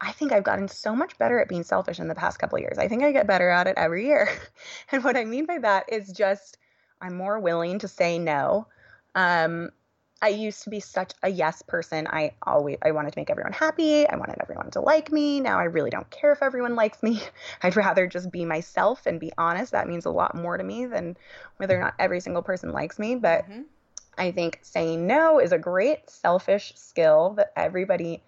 I 0.00 0.12
think 0.12 0.32
I've 0.32 0.44
gotten 0.44 0.68
so 0.68 0.96
much 0.96 1.18
better 1.18 1.38
at 1.40 1.48
being 1.48 1.62
selfish 1.62 2.00
in 2.00 2.08
the 2.08 2.14
past 2.14 2.38
couple 2.38 2.58
years. 2.58 2.78
I 2.78 2.88
think 2.88 3.02
I 3.02 3.12
get 3.12 3.26
better 3.26 3.50
at 3.50 3.66
it 3.66 3.74
every 3.76 4.06
year. 4.06 4.30
and 4.92 5.04
what 5.04 5.16
I 5.16 5.24
mean 5.24 5.46
by 5.46 5.58
that 5.58 5.92
is 5.92 6.10
just 6.12 6.58
I'm 7.00 7.16
more 7.16 7.38
willing 7.38 7.78
to 7.80 7.88
say 7.88 8.18
no. 8.18 8.66
Um, 9.14 9.70
I 10.22 10.28
used 10.28 10.64
to 10.64 10.70
be 10.70 10.80
such 10.80 11.12
a 11.22 11.30
yes 11.30 11.62
person. 11.62 12.06
I 12.06 12.32
always 12.42 12.76
I 12.82 12.90
wanted 12.90 13.12
to 13.14 13.18
make 13.18 13.30
everyone 13.30 13.52
happy. 13.52 14.06
I 14.06 14.16
wanted 14.16 14.36
everyone 14.40 14.70
to 14.72 14.80
like 14.80 15.10
me. 15.10 15.40
Now 15.40 15.58
I 15.58 15.64
really 15.64 15.90
don't 15.90 16.10
care 16.10 16.32
if 16.32 16.42
everyone 16.42 16.76
likes 16.76 17.02
me. 17.02 17.22
I'd 17.62 17.76
rather 17.76 18.06
just 18.06 18.30
be 18.30 18.44
myself 18.44 19.06
and 19.06 19.18
be 19.18 19.32
honest. 19.38 19.72
That 19.72 19.88
means 19.88 20.04
a 20.04 20.10
lot 20.10 20.34
more 20.34 20.56
to 20.58 20.64
me 20.64 20.84
than 20.86 21.16
whether 21.56 21.76
or 21.76 21.80
not 21.80 21.94
every 21.98 22.20
single 22.20 22.42
person 22.42 22.72
likes 22.72 22.98
me. 22.98 23.14
But 23.14 23.48
mm-hmm. 23.48 23.62
I 24.18 24.30
think 24.32 24.58
saying 24.62 25.06
no 25.06 25.38
is 25.38 25.52
a 25.52 25.58
great 25.58 26.10
selfish 26.10 26.74
skill 26.76 27.30
that 27.36 27.52
everybody 27.56 28.22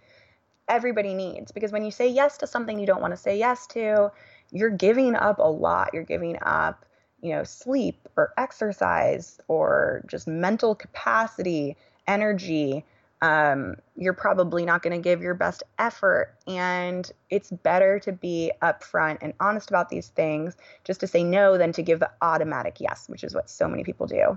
everybody 0.69 1.15
needs 1.15 1.53
because 1.53 1.73
when 1.73 1.85
you 1.85 1.91
say 1.91 2.09
yes 2.09 2.39
to 2.39 2.47
something 2.47 2.79
you 2.79 2.87
don't 2.87 3.01
want 3.01 3.13
to 3.13 3.17
say 3.17 3.39
yes 3.39 3.67
to, 3.69 4.11
you're 4.51 4.71
giving 4.71 5.15
up 5.15 5.39
a 5.39 5.51
lot. 5.51 5.91
You're 5.93 6.05
giving 6.05 6.39
up 6.43 6.85
you 7.23 7.31
know, 7.31 7.45
sleep 7.45 8.09
or 8.17 8.35
exercise 8.37 9.41
or 9.49 10.05
just 10.09 10.27
mental 10.27 10.75
capacity, 10.75 11.77
energy, 12.07 12.85
um, 13.23 13.77
you're 13.97 14.13
probably 14.13 14.65
not 14.65 14.83
going 14.83 14.93
to 14.93 15.03
give 15.03 15.23
your 15.23 15.35
best 15.35 15.63
effort. 15.79 16.35
And 16.49 17.11
it's 17.31 17.53
better 17.53 18.01
to 18.01 18.11
be 18.13 18.51
upfront 18.61 19.19
and 19.23 19.33
honest 19.39 19.71
about 19.71 19.89
these 19.89 20.09
things 20.09 20.57
just 20.83 20.99
to 21.01 21.07
say 21.07 21.23
no 21.23 21.57
than 21.57 21.73
to 21.75 21.83
give 21.83 22.01
the 22.01 22.11
automatic 22.21 22.81
yes, 22.81 23.09
which 23.09 23.23
is 23.23 23.33
what 23.33 23.49
so 23.49 23.69
many 23.69 23.85
people 23.85 24.09
do. 24.09 24.37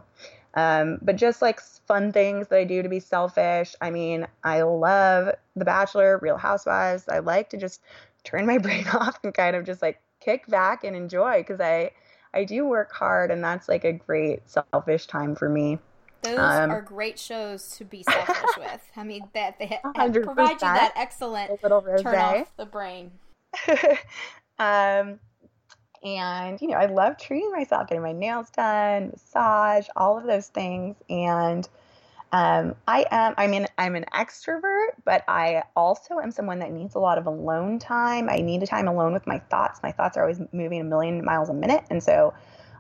Um, 0.56 1.00
but 1.02 1.18
just 1.18 1.42
like 1.42 1.60
fun 1.60 2.14
things 2.14 2.48
that 2.48 2.60
I 2.60 2.64
do 2.64 2.82
to 2.82 2.90
be 2.90 3.00
selfish, 3.00 3.76
I 3.82 3.92
mean, 3.92 4.26
I 4.44 4.62
love 4.62 5.36
The 5.56 5.66
Bachelor, 5.66 6.18
Real 6.22 6.38
Housewives. 6.38 7.10
I 7.10 7.20
like 7.20 7.50
to 7.50 7.58
just 7.58 7.82
turn 8.24 8.46
my 8.46 8.58
brain 8.60 8.88
off 8.88 9.20
and 9.24 9.34
kind 9.34 9.56
of 9.56 9.66
just 9.66 9.82
like 9.82 10.00
kick 10.22 10.48
back 10.48 10.84
and 10.84 10.96
enjoy 10.96 11.40
because 11.40 11.60
I, 11.60 11.92
I 12.34 12.46
do 12.46 12.66
work 12.66 12.92
hard, 12.92 13.32
and 13.32 13.44
that's 13.44 13.68
like 13.68 13.84
a 13.84 13.94
great 13.94 14.50
selfish 14.50 15.08
time 15.08 15.36
for 15.36 15.50
me. 15.50 15.80
Those 16.22 16.40
um, 16.40 16.72
are 16.72 16.82
great 16.82 17.20
shows 17.20 17.70
to 17.78 17.86
be 17.86 18.04
selfish 18.04 18.36
with. 18.58 18.82
I 18.96 19.04
mean, 19.04 19.28
that 19.34 19.60
they 19.60 19.80
provide 19.94 20.54
you 20.54 20.60
that 20.60 20.94
excellent 20.96 21.60
turn 21.62 22.16
off 22.16 22.52
the 22.58 22.66
brain. 22.66 23.12
um, 24.60 25.20
and 26.06 26.62
you 26.62 26.68
know, 26.68 26.76
I 26.76 26.86
love 26.86 27.18
treating 27.18 27.52
myself, 27.52 27.88
getting 27.88 28.04
my 28.04 28.14
nails 28.14 28.50
done, 28.52 29.10
massage, 29.12 29.88
all 29.96 30.18
of 30.18 30.26
those 30.26 30.48
things, 30.48 30.96
and 31.10 31.68
um, 32.32 32.76
I 32.88 33.06
am. 33.12 33.34
I 33.38 33.48
mean, 33.48 33.66
I'm 33.78 33.96
an 33.96 34.06
extrovert, 34.14 34.90
but 35.04 35.24
I 35.28 35.64
also 35.76 36.20
am 36.20 36.32
someone 36.32 36.60
that 36.60 36.72
needs 36.72 36.96
a 36.96 37.00
lot 37.00 37.18
of 37.18 37.26
alone 37.26 37.80
time. 37.80 38.30
I 38.30 38.38
need 38.38 38.62
a 38.62 38.68
time 38.68 38.88
alone 38.88 39.14
with 39.14 39.26
my 39.26 39.40
thoughts. 39.40 39.82
My 39.82 39.92
thoughts 39.92 40.16
are 40.16 40.22
always 40.22 40.40
moving 40.52 40.80
a 40.80 40.84
million 40.84 41.26
miles 41.26 41.50
a 41.50 41.54
minute, 41.54 41.84
and 41.90 42.04
so 42.04 42.34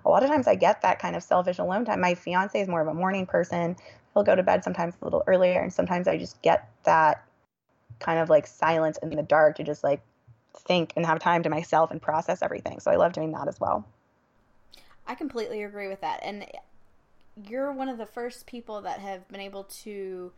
a 0.05 0.09
lot 0.09 0.23
of 0.23 0.29
times 0.29 0.47
I 0.47 0.53
get 0.53 0.83
that 0.83 0.99
kind 0.99 1.15
of 1.15 1.23
selfish 1.23 1.57
alone 1.57 1.83
time. 1.83 1.99
My 2.01 2.13
fiance 2.13 2.59
is 2.59 2.67
more 2.67 2.81
of 2.81 2.87
a 2.87 2.93
morning 2.93 3.25
person. 3.25 3.75
He'll 4.13 4.23
go 4.23 4.35
to 4.35 4.43
bed 4.43 4.63
sometimes 4.63 4.93
a 5.01 5.05
little 5.05 5.23
earlier, 5.25 5.61
and 5.61 5.73
sometimes 5.73 6.07
I 6.07 6.17
just 6.17 6.39
get 6.43 6.69
that 6.83 7.25
kind 7.99 8.19
of 8.19 8.29
like 8.29 8.45
silence 8.45 8.99
in 9.01 9.09
the 9.09 9.23
dark 9.23 9.55
to 9.55 9.63
just 9.63 9.83
like 9.83 10.01
think 10.55 10.93
and 10.95 11.05
have 11.05 11.19
time 11.19 11.43
to 11.43 11.49
myself 11.49 11.91
and 11.91 12.01
process 12.01 12.41
everything. 12.41 12.79
So 12.79 12.91
I 12.91 12.95
love 12.95 13.13
doing 13.13 13.31
that 13.31 13.47
as 13.47 13.59
well. 13.59 13.85
I 15.07 15.15
completely 15.15 15.63
agree 15.63 15.87
with 15.87 16.01
that. 16.01 16.19
And 16.23 16.45
you're 17.35 17.71
one 17.71 17.89
of 17.89 17.97
the 17.97 18.05
first 18.05 18.45
people 18.47 18.81
that 18.81 18.99
have 18.99 19.27
been 19.27 19.41
able 19.41 19.65
to 19.65 20.31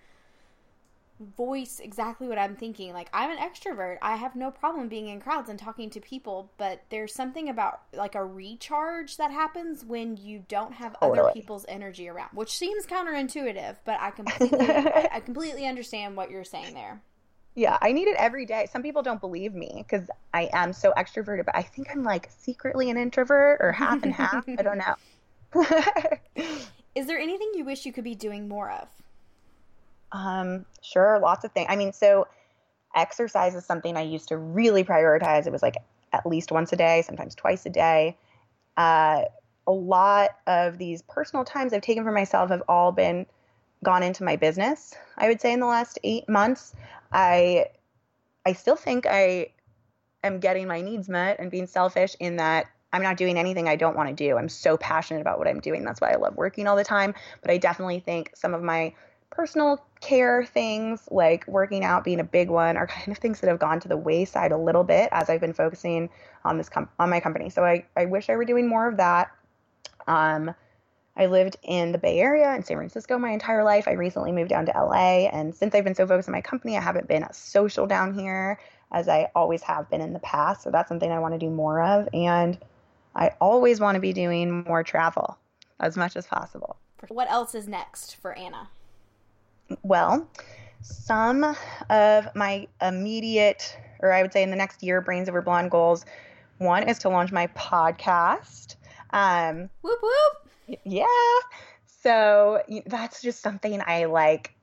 voice 1.19 1.79
exactly 1.79 2.27
what 2.27 2.37
I'm 2.37 2.55
thinking. 2.55 2.93
Like 2.93 3.09
I'm 3.13 3.31
an 3.31 3.37
extrovert. 3.37 3.97
I 4.01 4.15
have 4.17 4.35
no 4.35 4.51
problem 4.51 4.87
being 4.87 5.07
in 5.07 5.19
crowds 5.19 5.49
and 5.49 5.57
talking 5.57 5.89
to 5.91 5.99
people, 5.99 6.51
but 6.57 6.83
there's 6.89 7.13
something 7.13 7.49
about 7.49 7.81
like 7.93 8.15
a 8.15 8.23
recharge 8.23 9.17
that 9.17 9.31
happens 9.31 9.83
when 9.83 10.17
you 10.17 10.43
don't 10.47 10.73
have 10.73 10.95
totally. 10.99 11.19
other 11.19 11.31
people's 11.31 11.65
energy 11.67 12.07
around, 12.07 12.29
which 12.33 12.55
seems 12.55 12.85
counterintuitive, 12.85 13.77
but 13.85 13.99
I 13.99 14.11
completely 14.17 14.67
I, 14.67 15.09
I 15.13 15.19
completely 15.19 15.65
understand 15.65 16.15
what 16.15 16.29
you're 16.29 16.43
saying 16.43 16.73
there. 16.73 17.01
Yeah, 17.57 17.75
I 17.81 17.91
need 17.91 18.07
it 18.07 18.15
every 18.19 18.45
day. 18.45 18.67
Some 18.71 18.83
people 18.83 19.01
don't 19.01 19.19
believe 19.19 19.55
me 19.55 19.83
because 19.83 20.07
I 20.31 20.47
am 20.53 20.71
so 20.73 20.93
extroverted, 20.95 21.43
but 21.43 21.55
I 21.55 21.63
think 21.63 21.87
I'm 21.91 22.03
like 22.03 22.29
secretly 22.29 22.91
an 22.91 22.97
introvert 22.97 23.57
or 23.61 23.71
half 23.71 24.03
and 24.03 24.13
half. 24.13 24.47
I 24.47 24.61
don't 24.61 24.77
know. 24.77 25.65
Is 26.95 27.07
there 27.07 27.17
anything 27.17 27.53
you 27.55 27.65
wish 27.65 27.83
you 27.83 27.91
could 27.91 28.03
be 28.03 28.13
doing 28.13 28.47
more 28.47 28.69
of? 28.69 28.87
Um, 30.11 30.67
sure, 30.83 31.17
lots 31.19 31.45
of 31.45 31.51
things. 31.51 31.65
I 31.67 31.77
mean, 31.77 31.93
so 31.93 32.27
exercise 32.95 33.55
is 33.55 33.65
something 33.65 33.97
I 33.97 34.03
used 34.03 34.27
to 34.27 34.37
really 34.37 34.83
prioritize. 34.83 35.47
It 35.47 35.51
was 35.51 35.63
like 35.63 35.77
at 36.13 36.27
least 36.27 36.51
once 36.51 36.71
a 36.73 36.75
day, 36.75 37.01
sometimes 37.01 37.33
twice 37.33 37.65
a 37.65 37.71
day. 37.71 38.15
Uh, 38.77 39.23
a 39.65 39.71
lot 39.71 40.29
of 40.45 40.77
these 40.77 41.01
personal 41.01 41.43
times 41.43 41.73
I've 41.73 41.81
taken 41.81 42.03
for 42.03 42.11
myself 42.11 42.51
have 42.51 42.61
all 42.67 42.91
been 42.91 43.25
gone 43.83 44.03
into 44.03 44.23
my 44.23 44.35
business. 44.35 44.93
I 45.17 45.27
would 45.27 45.41
say 45.41 45.53
in 45.53 45.59
the 45.59 45.65
last 45.65 45.99
eight 46.03 46.27
months, 46.29 46.73
I 47.11 47.67
I 48.45 48.53
still 48.53 48.75
think 48.75 49.05
I 49.05 49.51
am 50.23 50.39
getting 50.39 50.67
my 50.67 50.81
needs 50.81 51.09
met 51.09 51.39
and 51.39 51.51
being 51.51 51.67
selfish 51.67 52.15
in 52.19 52.37
that 52.37 52.67
I'm 52.93 53.03
not 53.03 53.17
doing 53.17 53.37
anything 53.37 53.67
I 53.67 53.75
don't 53.75 53.97
want 53.97 54.09
to 54.09 54.15
do. 54.15 54.37
I'm 54.37 54.49
so 54.49 54.77
passionate 54.77 55.21
about 55.21 55.39
what 55.39 55.47
I'm 55.47 55.59
doing. 55.59 55.83
That's 55.83 55.99
why 55.99 56.11
I 56.11 56.15
love 56.15 56.35
working 56.35 56.67
all 56.67 56.75
the 56.75 56.83
time. 56.83 57.13
But 57.41 57.51
I 57.51 57.57
definitely 57.57 57.99
think 57.99 58.31
some 58.35 58.53
of 58.53 58.63
my 58.63 58.93
personal 59.29 59.83
care 59.99 60.45
things, 60.45 61.07
like 61.11 61.45
working 61.47 61.83
out 61.83 62.03
being 62.03 62.19
a 62.19 62.23
big 62.23 62.49
one, 62.49 62.77
are 62.77 62.87
kind 62.87 63.09
of 63.09 63.17
things 63.17 63.41
that 63.41 63.49
have 63.49 63.59
gone 63.59 63.79
to 63.81 63.87
the 63.87 63.97
wayside 63.97 64.51
a 64.51 64.57
little 64.57 64.83
bit 64.83 65.09
as 65.11 65.29
I've 65.29 65.41
been 65.41 65.53
focusing 65.53 66.09
on 66.45 66.57
this 66.57 66.69
com- 66.69 66.89
on 66.97 67.09
my 67.09 67.19
company. 67.19 67.49
So 67.49 67.65
I, 67.65 67.85
I 67.95 68.05
wish 68.05 68.29
I 68.29 68.35
were 68.35 68.45
doing 68.45 68.67
more 68.67 68.87
of 68.87 68.97
that. 68.97 69.31
Um, 70.07 70.53
I 71.17 71.25
lived 71.25 71.57
in 71.63 71.91
the 71.91 71.97
Bay 71.97 72.19
Area 72.19 72.55
in 72.55 72.63
San 72.63 72.77
Francisco 72.77 73.17
my 73.17 73.31
entire 73.31 73.63
life. 73.63 73.87
I 73.87 73.93
recently 73.93 74.31
moved 74.31 74.49
down 74.49 74.67
to 74.67 74.71
LA, 74.71 75.27
and 75.27 75.53
since 75.53 75.73
I've 75.73 75.83
been 75.83 75.95
so 75.95 76.05
focused 76.05 76.29
on 76.29 76.33
my 76.33 76.41
company, 76.41 76.77
I 76.77 76.81
haven't 76.81 77.07
been 77.07 77.23
as 77.23 77.35
social 77.35 77.87
down 77.87 78.13
here 78.13 78.59
as 78.91 79.09
I 79.09 79.29
always 79.35 79.63
have 79.63 79.89
been 79.89 79.99
in 79.99 80.13
the 80.13 80.19
past. 80.19 80.63
So 80.63 80.71
that's 80.71 80.87
something 80.87 81.11
I 81.11 81.19
want 81.19 81.33
to 81.33 81.39
do 81.39 81.49
more 81.49 81.81
of. 81.81 82.07
And 82.13 82.57
I 83.15 83.31
always 83.41 83.79
want 83.79 83.95
to 83.95 83.99
be 83.99 84.13
doing 84.13 84.63
more 84.63 84.83
travel 84.83 85.37
as 85.79 85.97
much 85.97 86.15
as 86.15 86.25
possible. 86.27 86.77
What 87.09 87.29
else 87.29 87.53
is 87.55 87.67
next 87.67 88.15
for 88.15 88.33
Anna? 88.33 88.69
Well, 89.83 90.27
some 90.81 91.55
of 91.89 92.35
my 92.35 92.67
immediate, 92.81 93.77
or 93.99 94.13
I 94.13 94.21
would 94.21 94.31
say 94.31 94.43
in 94.43 94.51
the 94.51 94.55
next 94.55 94.83
year, 94.83 95.01
Brains 95.01 95.27
Over 95.27 95.41
Blonde 95.41 95.71
goals. 95.71 96.05
One 96.59 96.87
is 96.87 96.99
to 96.99 97.09
launch 97.09 97.31
my 97.31 97.47
podcast. 97.47 98.75
Um, 99.11 99.69
whoop 99.81 99.99
whoop. 100.01 100.46
Yeah. 100.83 101.05
So 102.03 102.61
that's 102.85 103.21
just 103.21 103.41
something 103.41 103.81
I 103.85 104.05
like 104.05 104.53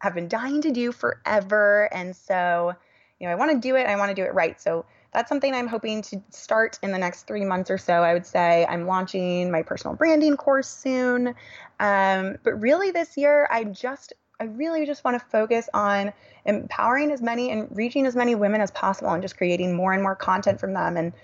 have 0.00 0.14
been 0.14 0.28
dying 0.28 0.62
to 0.62 0.70
do 0.70 0.92
forever. 0.92 1.88
And 1.92 2.14
so, 2.14 2.74
you 3.18 3.26
know, 3.26 3.32
I 3.32 3.36
want 3.36 3.50
to 3.52 3.58
do 3.58 3.76
it. 3.76 3.86
I 3.86 3.96
want 3.96 4.10
to 4.10 4.14
do 4.14 4.24
it 4.24 4.34
right. 4.34 4.60
So 4.60 4.84
that's 5.12 5.28
something 5.28 5.54
I'm 5.54 5.66
hoping 5.66 6.02
to 6.02 6.22
start 6.30 6.78
in 6.82 6.92
the 6.92 6.98
next 6.98 7.26
three 7.26 7.44
months 7.44 7.70
or 7.70 7.78
so. 7.78 8.02
I 8.02 8.12
would 8.12 8.26
say 8.26 8.66
I'm 8.68 8.86
launching 8.86 9.50
my 9.50 9.62
personal 9.62 9.96
branding 9.96 10.36
course 10.36 10.68
soon. 10.68 11.34
Um, 11.80 12.36
but 12.42 12.60
really, 12.60 12.90
this 12.90 13.16
year, 13.16 13.48
I 13.50 13.64
just, 13.64 14.12
I 14.38 14.44
really 14.44 14.84
just 14.84 15.04
want 15.04 15.18
to 15.18 15.26
focus 15.28 15.70
on 15.72 16.12
empowering 16.44 17.10
as 17.10 17.22
many 17.22 17.50
and 17.50 17.68
reaching 17.74 18.06
as 18.06 18.14
many 18.14 18.34
women 18.34 18.60
as 18.60 18.70
possible 18.70 19.10
and 19.10 19.22
just 19.22 19.38
creating 19.38 19.74
more 19.74 19.92
and 19.92 20.02
more 20.02 20.14
content 20.14 20.60
from 20.60 20.74
them. 20.74 20.98
And 20.98 21.14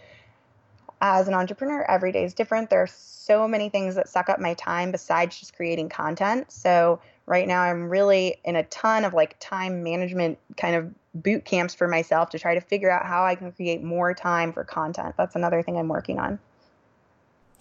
as 1.03 1.27
an 1.27 1.35
entrepreneur, 1.35 1.85
every 1.89 2.13
day 2.13 2.25
is 2.25 2.33
different. 2.33 2.71
There 2.71 2.81
are 2.81 2.87
so 2.87 3.49
many 3.49 3.69
things 3.69 3.97
that 3.97 4.09
suck 4.09 4.29
up 4.29 4.39
my 4.39 4.55
time 4.55 4.93
besides 4.93 5.39
just 5.39 5.55
creating 5.55 5.89
content. 5.89 6.53
So, 6.53 7.01
right 7.27 7.47
now, 7.47 7.61
I'm 7.61 7.89
really 7.89 8.37
in 8.45 8.55
a 8.55 8.63
ton 8.65 9.05
of 9.05 9.13
like 9.13 9.37
time 9.41 9.83
management 9.83 10.39
kind 10.57 10.77
of 10.77 10.95
boot 11.13 11.45
camps 11.45 11.75
for 11.75 11.89
myself 11.89 12.31
to 12.31 12.39
try 12.39 12.55
to 12.55 12.61
figure 12.61 12.91
out 12.91 13.05
how 13.05 13.25
I 13.25 13.35
can 13.35 13.51
create 13.51 13.83
more 13.83 14.15
time 14.15 14.53
for 14.53 14.63
content. 14.63 15.17
That's 15.19 15.35
another 15.35 15.61
thing 15.63 15.77
I'm 15.77 15.89
working 15.89 16.21
on. 16.21 16.39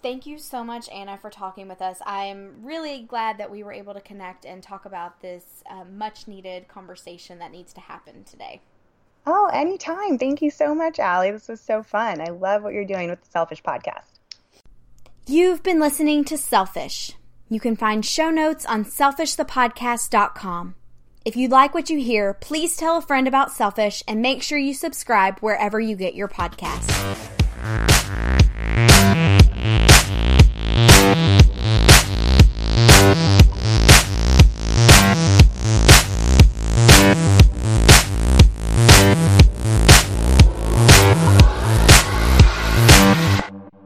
Thank 0.02 0.24
you 0.24 0.38
so 0.38 0.64
much, 0.64 0.88
Anna, 0.88 1.16
for 1.16 1.30
talking 1.30 1.68
with 1.68 1.82
us. 1.82 1.98
I'm 2.06 2.64
really 2.64 3.02
glad 3.02 3.38
that 3.38 3.50
we 3.50 3.62
were 3.62 3.72
able 3.72 3.94
to 3.94 4.00
connect 4.00 4.44
and 4.44 4.62
talk 4.62 4.84
about 4.84 5.20
this 5.20 5.62
uh, 5.68 5.84
much 5.84 6.26
needed 6.26 6.66
conversation 6.68 7.38
that 7.40 7.52
needs 7.52 7.72
to 7.74 7.80
happen 7.80 8.24
today. 8.24 8.62
Oh, 9.26 9.48
anytime. 9.52 10.18
Thank 10.18 10.42
you 10.42 10.50
so 10.50 10.74
much, 10.74 10.98
Allie. 10.98 11.30
This 11.30 11.48
was 11.48 11.60
so 11.60 11.82
fun. 11.82 12.20
I 12.20 12.30
love 12.30 12.62
what 12.62 12.74
you're 12.74 12.84
doing 12.84 13.08
with 13.10 13.22
the 13.22 13.30
Selfish 13.30 13.62
podcast. 13.62 14.18
You've 15.26 15.62
been 15.62 15.78
listening 15.78 16.24
to 16.24 16.36
Selfish. 16.36 17.12
You 17.48 17.60
can 17.60 17.76
find 17.76 18.04
show 18.04 18.30
notes 18.30 18.66
on 18.66 18.84
selfishthepodcast.com. 18.84 20.74
If 21.24 21.36
you 21.36 21.48
like 21.48 21.72
what 21.72 21.88
you 21.88 22.00
hear, 22.00 22.34
please 22.34 22.76
tell 22.76 22.96
a 22.96 23.02
friend 23.02 23.28
about 23.28 23.52
Selfish 23.52 24.02
and 24.08 24.20
make 24.20 24.42
sure 24.42 24.58
you 24.58 24.74
subscribe 24.74 25.38
wherever 25.38 25.78
you 25.78 25.94
get 25.94 26.16
your 26.16 26.26
podcasts. 26.26 27.31